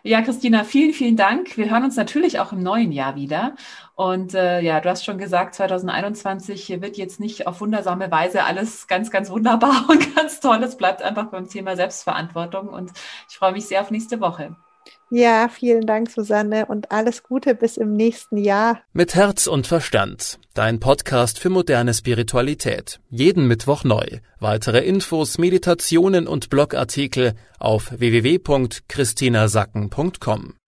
Ja, 0.02 0.20
Christina, 0.20 0.64
vielen, 0.64 0.92
vielen 0.92 1.16
Dank. 1.16 1.56
Wir 1.56 1.70
hören 1.70 1.84
uns 1.84 1.96
natürlich 1.96 2.38
auch 2.38 2.52
im 2.52 2.62
neuen 2.62 2.92
Jahr 2.92 3.16
wieder. 3.16 3.54
Und 3.94 4.34
äh, 4.34 4.60
ja, 4.60 4.80
du 4.80 4.90
hast 4.90 5.06
schon 5.06 5.16
gesagt, 5.16 5.54
2021 5.54 6.82
wird 6.82 6.98
jetzt 6.98 7.18
nicht 7.18 7.46
auf 7.46 7.62
wundersame 7.62 8.10
Weise 8.10 8.44
alles 8.44 8.86
ganz, 8.86 9.10
ganz 9.10 9.30
wunderbar 9.30 9.86
und 9.88 10.14
ganz 10.14 10.40
toll. 10.40 10.62
Es 10.62 10.76
bleibt 10.76 11.02
einfach 11.02 11.30
beim 11.30 11.48
Thema 11.48 11.76
Selbstverantwortung. 11.76 12.68
Und 12.68 12.92
ich 13.30 13.36
freue 13.36 13.52
mich 13.52 13.66
sehr 13.66 13.80
auf 13.80 13.90
nächste 13.90 14.20
Woche. 14.20 14.54
Ja, 15.10 15.48
vielen 15.48 15.86
Dank, 15.86 16.08
Susanne, 16.08 16.66
und 16.66 16.92
alles 16.92 17.24
Gute 17.24 17.56
bis 17.56 17.76
im 17.76 17.94
nächsten 17.94 18.36
Jahr. 18.36 18.80
Mit 18.92 19.16
Herz 19.16 19.48
und 19.48 19.66
Verstand. 19.66 20.38
Dein 20.54 20.78
Podcast 20.78 21.40
für 21.40 21.50
moderne 21.50 21.94
Spiritualität. 21.94 23.00
Jeden 23.08 23.48
Mittwoch 23.48 23.82
neu. 23.82 24.20
Weitere 24.38 24.84
Infos, 24.84 25.36
Meditationen 25.36 26.28
und 26.28 26.48
Blogartikel 26.48 27.34
auf 27.58 27.90
www.christinasacken.com. 27.98 30.59